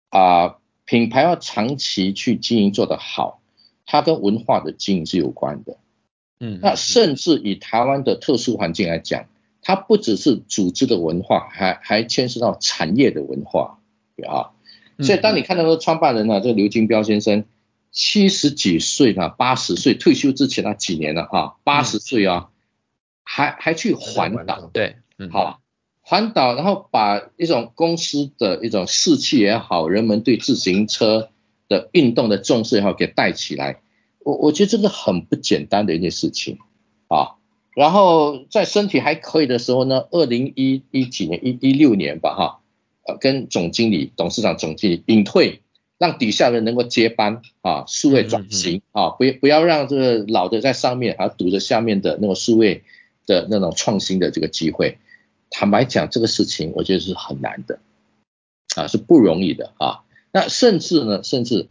[0.09, 3.39] 啊，品牌要长期去经营做得好，
[3.85, 5.77] 它跟文化的经营是有关的。
[6.39, 9.25] 嗯，那甚至以台湾的特殊环境来讲，
[9.61, 13.79] 它不只是组织的文化，还还牵涉到产业的文化，
[14.15, 14.51] 对啊。
[14.99, 17.45] 所以当你看到说创办人呢，这个刘金彪先生
[17.91, 22.49] 七十几岁呢，八十岁退休之前那几年了哈，八十岁啊，
[23.23, 24.97] 还还去环岛，对，
[25.31, 25.61] 好，
[26.01, 31.29] 环岛，然后把一种公司的一种士气也好，人们对自行车
[31.67, 33.79] 的运动的重视也好，给带起来。
[34.25, 36.57] 我我觉得这个很不简单的一件事情
[37.09, 37.37] 啊，
[37.75, 42.59] 然后在身体还可以的时候呢，二零一一几年一一六年吧哈，
[43.05, 45.61] 呃跟总经理、董事长、总经理隐退，
[45.99, 52.81] 让底下人能够接班啊，数位转型啊，不不要让这个老的在上面还堵着下面的那种数位
[53.27, 54.97] 的那种创新的这个机会。
[55.51, 57.77] 坦白讲，这个事情我觉得是很难的
[58.75, 60.01] 啊，是不容易的啊。
[60.31, 61.67] 那甚至呢，甚至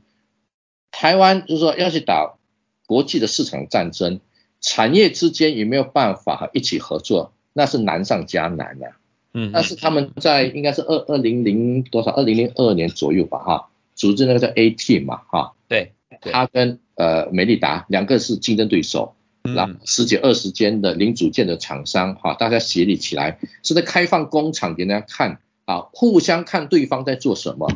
[0.93, 2.37] 台湾就是说要去打。
[2.87, 4.21] 国际的市场战争，
[4.61, 7.33] 产业之间有没有办法一起合作？
[7.53, 8.93] 那是难上加难的、啊。
[9.33, 27.69] 嗯，但是他们在应该是二二零零多少二零零二年左右吧，哈，组织那个叫 A Team 嘛，哈，对，他跟呃美利达两个是竞争对手，然后十几二十间的零组件的厂商，哈，大家协力起来，是在开放工厂给大家看，啊，互相看对方在做什么，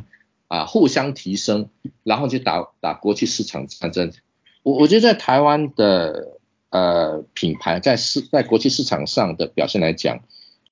[0.47, 1.71] 啊，互相提升，
[2.05, 4.13] 然后去打打国际市场战争。
[4.63, 6.39] 我我觉得在台湾的
[6.71, 10.21] 呃品牌在市在国际市场上的表现来讲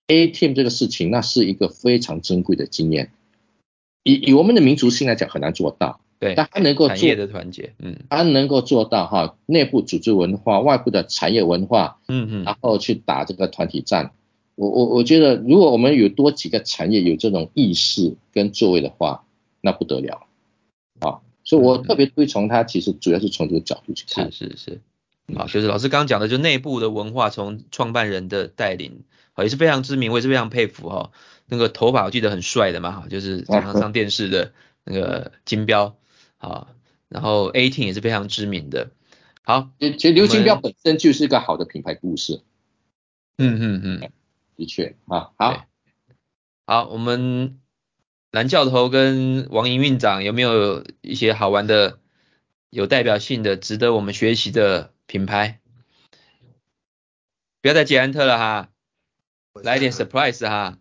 [0.09, 3.11] ，A Team 这个事情那是一个非常珍贵的经验。
[4.03, 14.13] 以以我们的民族性来讲很难做到，对，但它能够做产业的团结，嗯，它能够做到哈，内部组织文化、外部的产业文化，嗯嗯，然后去打这个团体战。
[14.55, 19.25] 我我我觉得如果我们有多几个产业有这种意识跟作为的话，
[19.61, 20.27] 那不得了
[21.01, 21.19] 啊。
[21.47, 24.33] 所以我特别推崇他，其实主要是从这个角度去看。
[24.33, 24.81] 是是是，
[25.35, 31.13] 好，就是老师刚刚讲的，就内部的文化，从创办人的带领，好，也是非常知名，我也是非常佩服哈。
[31.47, 34.53] 那个头发我记得很帅的嘛，哈，就是 经常上电视的
[34.85, 35.97] 那个金标，
[36.37, 36.69] 好，
[37.09, 38.91] 然后 A Team 也是非常知名的。
[39.43, 42.43] 好，其实刘金彪本身就是一个好的品牌故事。
[43.39, 44.11] 嗯嗯嗯。
[44.57, 45.67] 的确啊，好，
[46.65, 47.61] 好，我们
[48.31, 51.99] 蓝教头跟王营院长有没有一些好玩的、
[52.71, 55.61] 有代表性的、值得我们学习的品牌？
[57.63, 58.69] 不要再捷安特了哈，
[59.55, 60.79] 来一点 surprise 哈。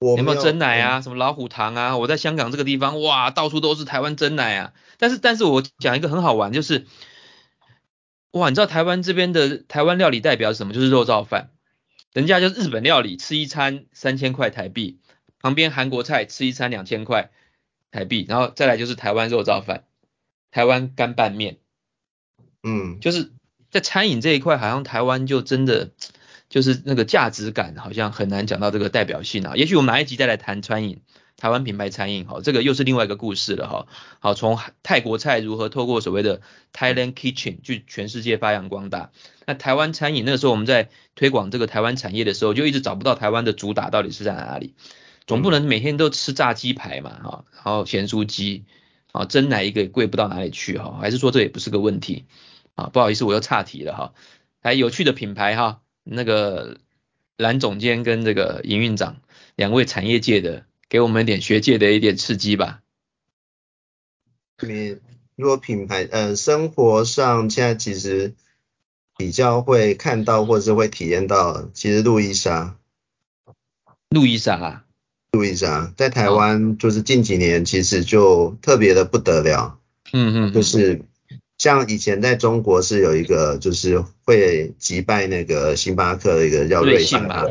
[0.00, 1.00] 有没有真奶啊？
[1.00, 1.96] 什么老虎糖啊？
[1.96, 4.72] 我在香港这个地方，哇，到处都是台湾真奶啊。
[4.96, 6.86] 但是，但是我讲一个很好玩，就是，
[8.30, 10.72] 哇，你知道台湾这边的台湾料理代表是什么？
[10.72, 11.50] 就是肉燥饭。
[12.12, 15.00] 人家就是日本料理，吃一餐三千块台币，
[15.40, 17.30] 旁边韩国菜吃一餐两千块
[17.90, 19.84] 台币，然后再来就是台湾肉燥饭，
[20.50, 21.58] 台湾干拌面。
[22.62, 23.32] 嗯，就是
[23.70, 25.90] 在餐饮这一块，好像台湾就真的。
[26.50, 31.02] 就是那个价值感好像很难讲到这个代表性啊，也许我们哪一集再来谈餐饮，
[31.36, 33.86] 台湾品牌餐饮好，这个又是另外一个故事了哈。
[34.20, 36.40] 好，从泰国菜如何透过所谓的
[36.72, 39.10] Thailand Kitchen 去全世界发扬光大，
[39.44, 44.72] 那台湾餐饮那个时候我们在推广这个台湾产业的时候，就一直找不到台湾的主打到底是在哪里，
[45.28, 48.64] 总不能每天都吃炸鸡排嘛哈，然后咸酥鸡
[49.12, 52.24] 啊，珍奶一个也贵不到哪里去哈，还是说这也不是个问题
[52.74, 52.86] 啊？
[52.86, 54.14] 不好意思，我又岔题了哈，
[54.62, 55.82] 还有趣的品牌哈。
[56.02, 56.78] 那个
[57.36, 59.20] 蓝总监跟这个营运长
[59.54, 62.80] 两位产业界的，给我们一点学界的一点刺激吧。
[64.66, 64.96] 你
[65.36, 68.34] 如果品牌呃生活上现在其实
[69.18, 72.78] 比较会看到或者是会体验到，其实路易莎。
[74.08, 74.84] 路易莎啊。
[75.38, 79.78] 路易莎在台湾就是近几年其实就特别的不得了。
[80.12, 80.52] 嗯嗯。
[80.52, 81.00] 就是。
[81.58, 87.44] 像以前在中国是有一个，就是会击败那个星巴克的一个叫瑞幸吧，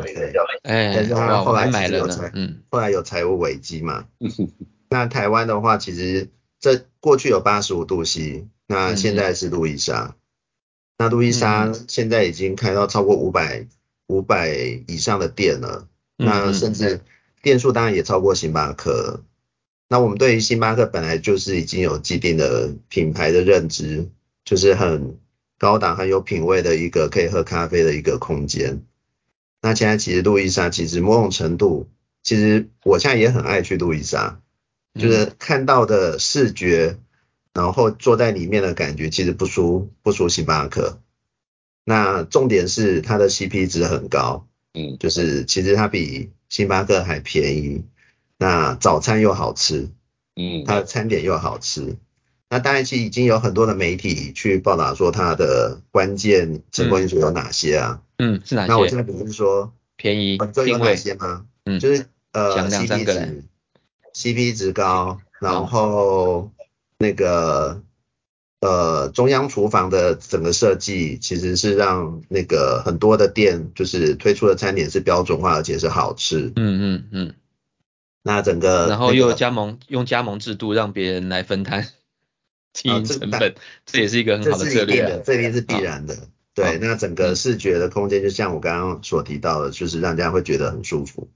[0.63, 4.05] 哎，但是他后来买了财，嗯，后来有财务危机嘛。
[4.89, 10.15] 那台湾的话，其实这过去有八十五度 C，那现在是路易莎，
[10.97, 13.67] 那路易莎现在已经开到超过五百
[14.07, 14.55] 五百
[14.87, 15.85] 以上的店了，
[16.15, 17.01] 那甚至
[17.47, 19.23] 店数当然也超过星巴克。
[19.87, 24.09] 那我们对于星巴克本来就是已经有既定的品牌的认知，
[24.43, 25.17] 就是很
[25.57, 28.83] 高档、很有品味的一个可以喝咖啡的一个空间。
[29.61, 31.87] 那现在其实路易莎其实某种程度，
[32.21, 34.41] 其实我现在也很爱去路易莎，
[34.99, 36.97] 就是看到的视觉，
[37.53, 40.99] 然后坐在里面的感觉其实不输不输星巴克。
[41.85, 44.45] 那重点是它的 CP 值很高，
[44.77, 47.83] 嗯，就是其实它比星巴克还便宜。
[48.37, 49.89] 那早餐又好吃，
[50.35, 51.81] 嗯，它的餐点又好吃。
[51.81, 51.97] 嗯、
[52.51, 58.01] 那当然，其实已经有很多的媒体去报道说它的关键成功因素有哪些啊？
[58.19, 58.67] 嗯，是哪些？
[58.67, 61.47] 那我现在比如说便宜，这有哪些吗？
[61.65, 63.43] 嗯，就是呃，CP 值
[64.13, 66.51] ，CP 值高，然后
[66.99, 67.81] 那个
[68.61, 76.51] 呃中央厨房的整个设计其实是让那个很多的店就是推出的餐点是标准化而且是好吃。
[76.55, 77.33] 嗯嗯嗯。
[78.23, 81.87] 那整个，然后又加盟，用加盟制度让别人来分摊
[82.73, 83.55] 经营成本，
[83.85, 85.01] 这也是一个很好的策略。
[85.01, 86.13] 这这一定是必然的。
[86.53, 91.29] 对，那整个视觉的空间就像我刚刚所提到的，就是让人家会觉得很舒服。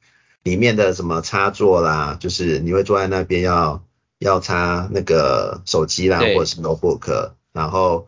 [0.44, 3.86] 里面的什么插座啦，就是你会坐在那边要
[4.22, 8.08] 要插那个手机啦，或者是 notebook，然后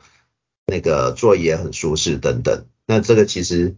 [0.65, 2.65] 那个座椅也很舒适等等。
[2.85, 3.76] 那这个其实。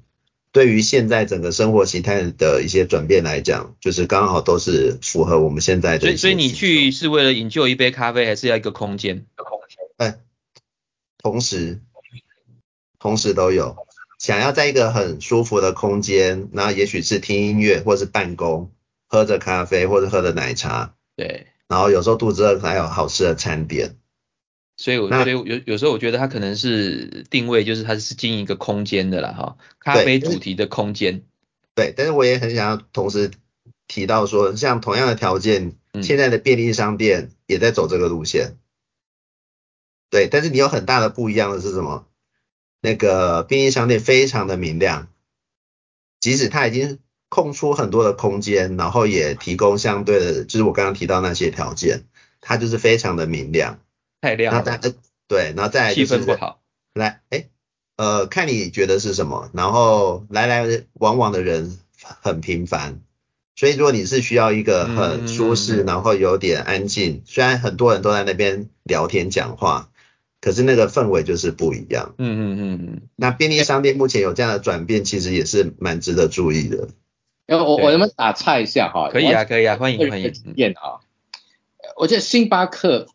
[0.52, 5.99] 对于现在整个生活形态的一些转变来讲，就是刚好都是符合我们现在的。
[5.99, 9.26] 所以，所以你去是为了营救一杯咖啡，还是要一个空间？
[9.36, 9.86] 空间。
[9.98, 10.18] 哎，
[11.18, 11.82] 同时，
[12.99, 13.76] 同时都有。
[14.18, 18.72] 想要在一个很舒服的空间，那也许是听音乐，或是办公，
[19.07, 20.94] 喝着咖啡，或者喝着奶茶。
[21.18, 21.48] 对。
[21.68, 23.98] 然后有时候肚子饿，还有好吃的餐点。
[24.78, 31.24] 所以，我觉得有有时候我觉得它可能是定位，就是它是经营一个空间的啦，哈，咖啡主题的空间。
[31.74, 33.32] 对，但是我也很想要同时
[33.88, 38.58] 提到说，像同样的条件，现在的便利商店也在走这个路线。
[40.10, 42.08] 对，但是你有很大的不一样的是什么？
[42.82, 45.08] 那个便利商店非常的明亮，
[46.20, 52.03] 即使它已经空出很多的空间，然后也提供相对的，就是我刚刚提到那些条件，
[52.39, 53.80] 它就是非常的明亮。
[54.22, 54.80] 太亮了，
[55.27, 56.61] 对，然后再气氛不好。
[56.93, 57.49] 来，哎，
[57.97, 63.02] 呃，看你觉得是什么，然后来来往往的人很频繁，
[63.56, 69.89] 所以如果你是需要一个很舒适，嗯、然后有点安静，虽然很多人都在那边聊天讲话，
[70.41, 72.15] 可是那个氛围就是不一样。
[72.18, 73.02] 嗯嗯嗯嗯。
[73.15, 76.88] 那便利商店目前有这样的转变，其实也是蛮值得注意的。
[77.47, 79.09] 我我能不能打岔一下哈？
[79.09, 80.34] 可以啊，可以啊，欢迎欢迎。
[80.55, 81.01] 验啊，
[81.97, 83.07] 我觉得星巴克。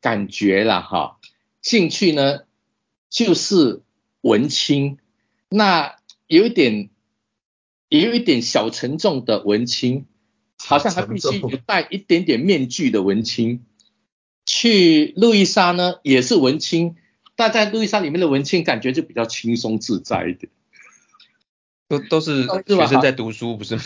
[0.00, 1.18] 感觉了哈，
[1.60, 2.42] 进去呢
[3.10, 3.82] 就是
[4.20, 4.98] 文青，
[5.48, 5.96] 那
[6.28, 6.88] 有一点
[7.88, 10.06] 也有一点小沉重的文青，
[10.56, 13.64] 好像还必须有戴一点点面具的文青。
[14.46, 16.94] 去路易莎呢，也是文青，
[17.34, 20.48] 但在路易莎里面的文青感觉就比较轻松自在一点。
[21.88, 23.82] 都都是学生在读书，不是吗？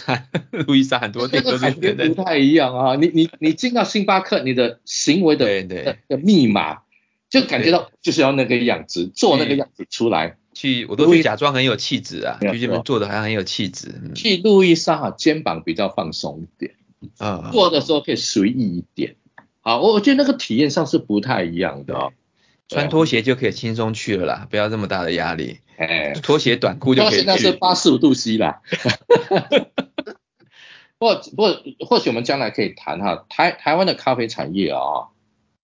[0.67, 2.97] 路易莎很多店都是不太一样啊。
[2.97, 5.47] 你你你进到星巴克，你的行为的
[6.09, 6.81] 的密码，
[7.31, 10.37] 就感觉到就是要那个样子，做那个样子出来。
[10.55, 13.95] 去我都会假装很有气质啊，去这边做的好像很有气质。
[14.15, 16.75] 去路易莎肩膀比较放松一点，
[17.19, 19.17] 啊，做的时候可以随意一点。
[19.61, 22.13] 好，我我觉得那个体验上是不太一样的哦。
[22.73, 25.59] 穿拖鞋就可以轻松去了啦，不要这么大的压力。
[25.77, 27.25] 哎，拖鞋短裤就可以去。
[27.27, 28.61] 那是八十五度 C 啦。
[30.99, 35.09] 不不，或许我们将来可以谈哈，台台湾的咖啡产业啊、哦，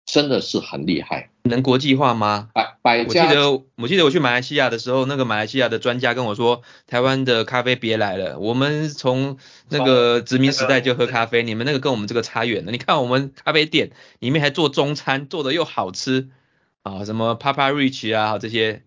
[0.07, 1.31] 真的是很厉害。
[1.43, 2.51] 能国际化吗？
[2.55, 3.25] 百百家。
[3.25, 9.37] 我记得我记得我去马来西亚的时候，那个马来西亚的专家跟我说，台湾的咖啡别来了，我们从
[9.69, 12.71] 那个殖民时代就喝咖啡，你们那个跟我们这个差远了。
[12.71, 13.91] 你看我们咖啡店
[14.21, 16.29] 里面还做中餐，做的又好吃。
[16.85, 18.82] 啊，什么 Papa Rich 啊，这些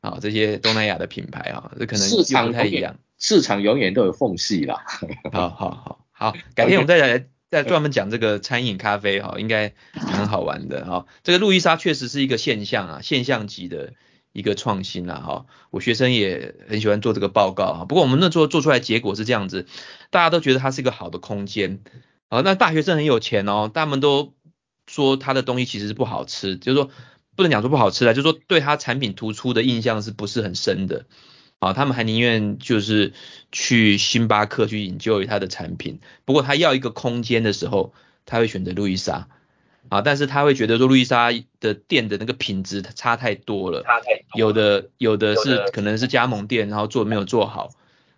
[0.00, 4.84] 啊，这些东南亚的品牌啊，这可能市场不太一样，市场永远都有缝隙啦。
[5.32, 11.06] 好好好好，改天我们再来再专门讲这个餐饮咖啡哈，应该很好玩的哈。
[11.24, 13.94] 这个路易莎确实是一个现象啊，现象级的
[14.32, 15.46] 一个创新啦哈。
[15.72, 19.66] 我学生也很喜欢做这个报告啊，不过我们那做做出来结果是这样子，
[20.10, 21.80] 大家都觉得它是一个好的空间
[22.28, 22.42] 啊。
[22.42, 24.34] 那大学生很有钱哦，他们都
[24.86, 26.90] 说他的东西其实是不好吃，就是说。
[27.36, 31.06] 不能讲说不好吃啦，就是说对他产品突出的印象是不是很深的。
[31.58, 31.74] 啊？
[31.74, 33.12] 他们还宁愿就是
[33.52, 37.92] 去星巴克去 enjoy 他的产品，不过他要一个空间的时候，
[38.24, 39.28] 他会选择路易莎。
[39.90, 41.30] 啊，但是他会觉得说路易莎
[41.60, 47.70] 的店的那个品质差太多了，差太多，有的有的是可能是加盟店，然后做没有做好。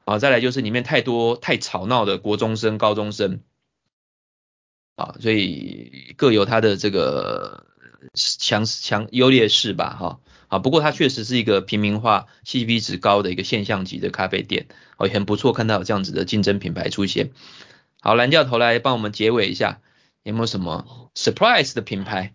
[0.05, 3.41] 啊，再来就是里面太多太吵闹的国中生、高中生。
[4.95, 7.67] 啊，所以各有他的这个。
[8.15, 14.67] 强强优劣势吧，哈，啊，不过它确实是一个平民化、CP 值高的一个现象级的咖啡店，
[14.97, 17.31] 哦，也很不错，看到有这样子的竞争品牌出现。
[18.01, 19.81] 好，蓝教头来帮我们结尾一下，
[20.25, 22.35] 有没有什么 surprise 的品牌？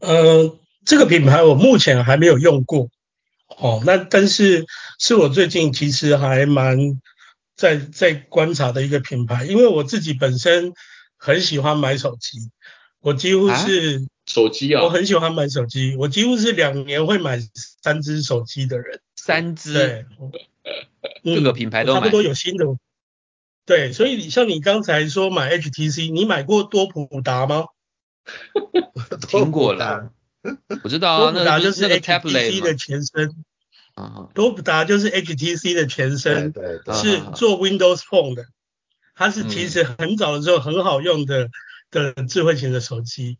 [0.00, 2.88] 呃，这个品牌我目前还没有用过，
[3.48, 4.66] 哦，那但是
[4.98, 7.00] 是我最近其实还蛮
[7.56, 10.72] 在在观察的一个品牌，因为我自己本身
[11.16, 12.38] 很喜欢买手机，
[13.00, 14.00] 我几乎是、啊。
[14.28, 17.40] 手机啊，我很喜欢买手机，我几乎是两年会买
[17.82, 19.00] 三只手机的人。
[19.16, 20.04] 三只，对，
[21.36, 22.66] 各个品牌都买，差不多有新的。
[23.64, 27.66] 对，所以像你刚才说买 HTC，你买过多普达吗？
[29.28, 30.12] 听过了，
[30.84, 33.34] 我知道啊，多普达就是 HTC 的前身。
[33.94, 36.52] 啊，多普达就是 HTC 的前身，
[36.94, 38.46] 是做 Windows Phone 的，
[39.14, 41.50] 它是其实很早的时候很好用的
[41.90, 43.38] 的智慧型的手机。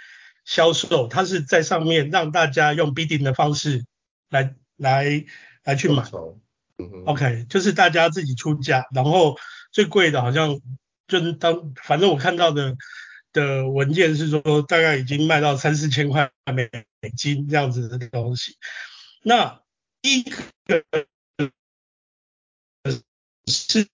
[0.44, 3.84] 销售，它是在上面让大家用 bidding 的方式
[4.28, 5.24] 来来
[5.62, 6.02] 来去买。
[7.06, 9.38] OK，就是大家自己出价，然后
[9.70, 10.60] 最贵的好像
[11.06, 12.76] 就是当反正我看到的
[13.32, 16.68] 的文件是说大概已经卖到三四千块美
[17.16, 18.56] 金这样子的东西。
[19.22, 19.60] 那
[20.02, 20.84] 第一个
[23.46, 23.86] 是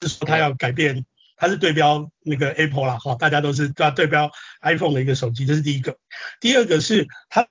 [0.00, 1.06] 是说他要改变，
[1.36, 4.30] 他是对标那个 Apple 啦，哈，大家都是对对标
[4.60, 5.96] iPhone 的一个手机，这是第一个。
[6.38, 7.48] 第二个是他。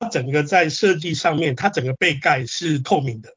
[0.00, 3.34] 它整个在设计上面，它整个背盖是透明的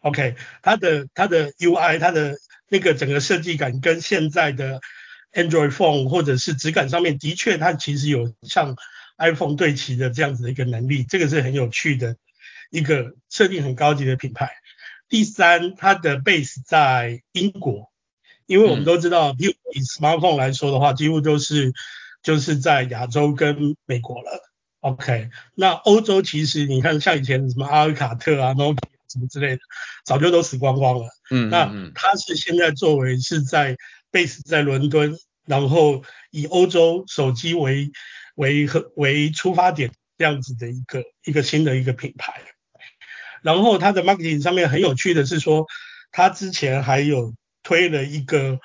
[0.00, 2.36] ，OK，它的它的 UI，它的
[2.68, 4.80] 那个整个设计感跟现在的
[5.32, 8.76] Android Phone 或者是质感上面，的确它其实有像
[9.16, 12.16] iPhone 对齐的这样子的一个能力，这个是很有趣的
[12.70, 14.50] 一个设定很高级的品牌。
[15.08, 17.90] 第三，它的 base 在英国，
[18.44, 21.72] 因为我们都知道，以 smartphone 来说的话，几乎都是
[22.22, 24.53] 就是在亚洲跟美国了。
[24.84, 29.62] OK，那欧洲其实你看，像以前什么阿尔卡特啊、诺基亚什么之类的，
[30.04, 31.08] 早就都死光光了。
[31.30, 33.78] 嗯，那他是现在作为是在
[34.12, 35.16] base 在伦敦，
[35.46, 37.92] 然后以欧洲手机为
[38.34, 42.42] 为和为出发点这样子的一个一个新的一个品牌。
[43.40, 45.64] 然后它的 marketing 上面很有趣的是说，
[46.12, 48.58] 它之前还有推了一个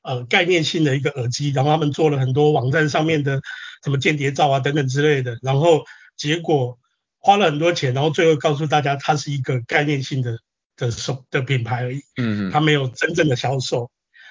[0.00, 3.42] 呃概念性的一个耳机，然后他们做了很多网站上面的
[3.82, 5.84] 什么间谍照啊等等之类的，然后
[6.16, 6.78] 结果
[7.18, 10.38] 花了很多钱，然后最后告诉大家它是一个概念性的
[10.76, 13.90] 的手的品牌而已，嗯嗯，它没有真正的销售，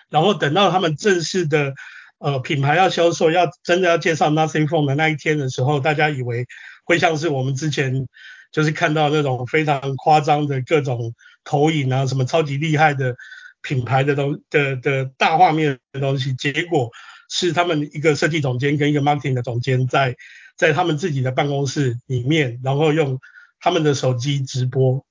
[0.09, 1.73] 然后等到他们正式的
[2.19, 6.45] 呃品牌要销售，要真的要介绍 Nothing Phone 的那一天的时候，大家以为
[6.85, 8.07] 会像是我们之前
[8.51, 11.13] 就是看到那种非常夸张的各种
[11.43, 13.15] 投影啊，什么超级厉害的。
[13.61, 16.89] 品牌的东的的大画面的东西，结果
[17.29, 20.17] 是他们一个设计总监跟一个 marketing 的总监在
[20.57, 23.19] 在他们自己的办公室里面，然后用
[23.59, 25.05] 他们的手机直播。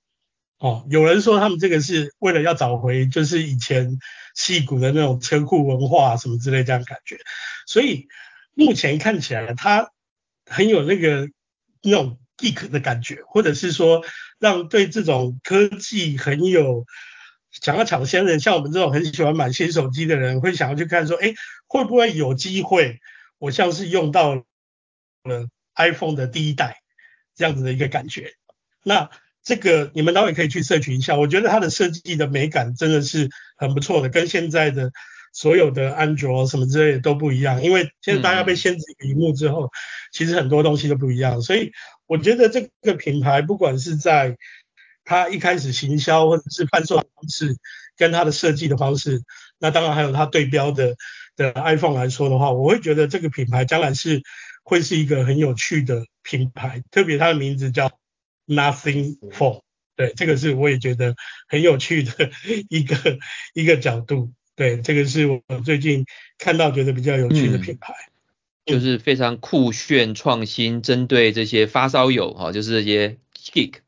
[0.59, 3.99] 哦，有人说他们这个是为了要找回就是以前
[4.35, 7.19] 戏骨的那种车库文化什么之类这样感觉，
[7.67, 8.09] 所以
[8.55, 9.93] 目前看起来他
[10.45, 11.29] 很有那个
[11.83, 14.05] 那种 geek 的感觉，或者是说
[14.41, 16.85] 让对这种科技很有。
[17.51, 21.35] 想要抢先人，像我们这种很喜欢买新手机的人，会想要去看说，哎，
[21.67, 23.01] 会不会有机会，
[23.39, 24.45] 我像是用到了
[25.75, 26.83] iPhone 的第一代
[27.35, 28.33] 这样子的一个感觉。
[28.83, 29.11] 那
[29.43, 34.93] 这个你们待会可以去社群一下，我觉得它的设计的美感真的是很不错的，跟现在的
[35.33, 37.63] 所有的安卓什么之类的都不一样。
[37.63, 39.71] 因为现在大家被限制屏幕之后，
[40.13, 41.41] 其实很多东西都不一样。
[41.41, 41.73] 所以
[42.07, 44.37] 我觉得这个品牌不管是在
[45.05, 47.57] 它一开始行销或者是贩售方式，
[47.97, 49.23] 跟它的设计的方式，
[49.59, 50.97] 那当然还有它对标的
[51.37, 54.23] 的 iPhone 来说的话，我会觉得这个品牌将来是
[54.63, 57.91] 会是一个很有趣的品牌，特别它的名字叫
[58.47, 59.63] Nothing Phone，
[59.97, 61.17] 对，这个是我也觉得
[61.49, 62.31] 很有趣的
[62.69, 63.19] 一个
[63.55, 66.05] 一个角度，对，这个是我最近
[66.39, 67.93] 看到觉得比较有趣的品牌，
[68.67, 73.81] 嗯、就是非常酷炫创新，针对这些发烧友哈，就是这些 geek。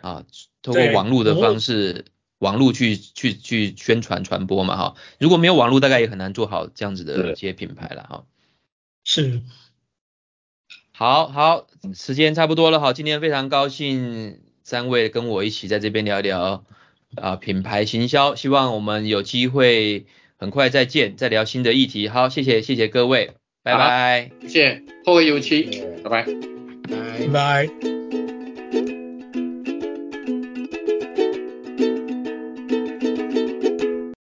[0.00, 0.24] 啊，
[0.62, 2.04] 通过网络的方式，
[2.38, 4.94] 网络去去去宣传传播嘛，哈。
[5.18, 8.24] 如果没有网络，大概也很难做好这样子的一些品牌了，哈。
[9.04, 9.42] 是。
[10.92, 12.92] 好好，时间差不多了，哈。
[12.92, 16.64] 今天非常高兴三位跟我一起在这边聊一聊
[17.14, 20.06] 啊品牌行销，希望我们有机会
[20.36, 22.08] 很快再见，再聊新的议题。
[22.08, 23.32] 好，谢谢谢谢各位，
[23.62, 26.26] 拜拜，谢谢，后会有期，拜拜，
[26.88, 27.97] 拜拜。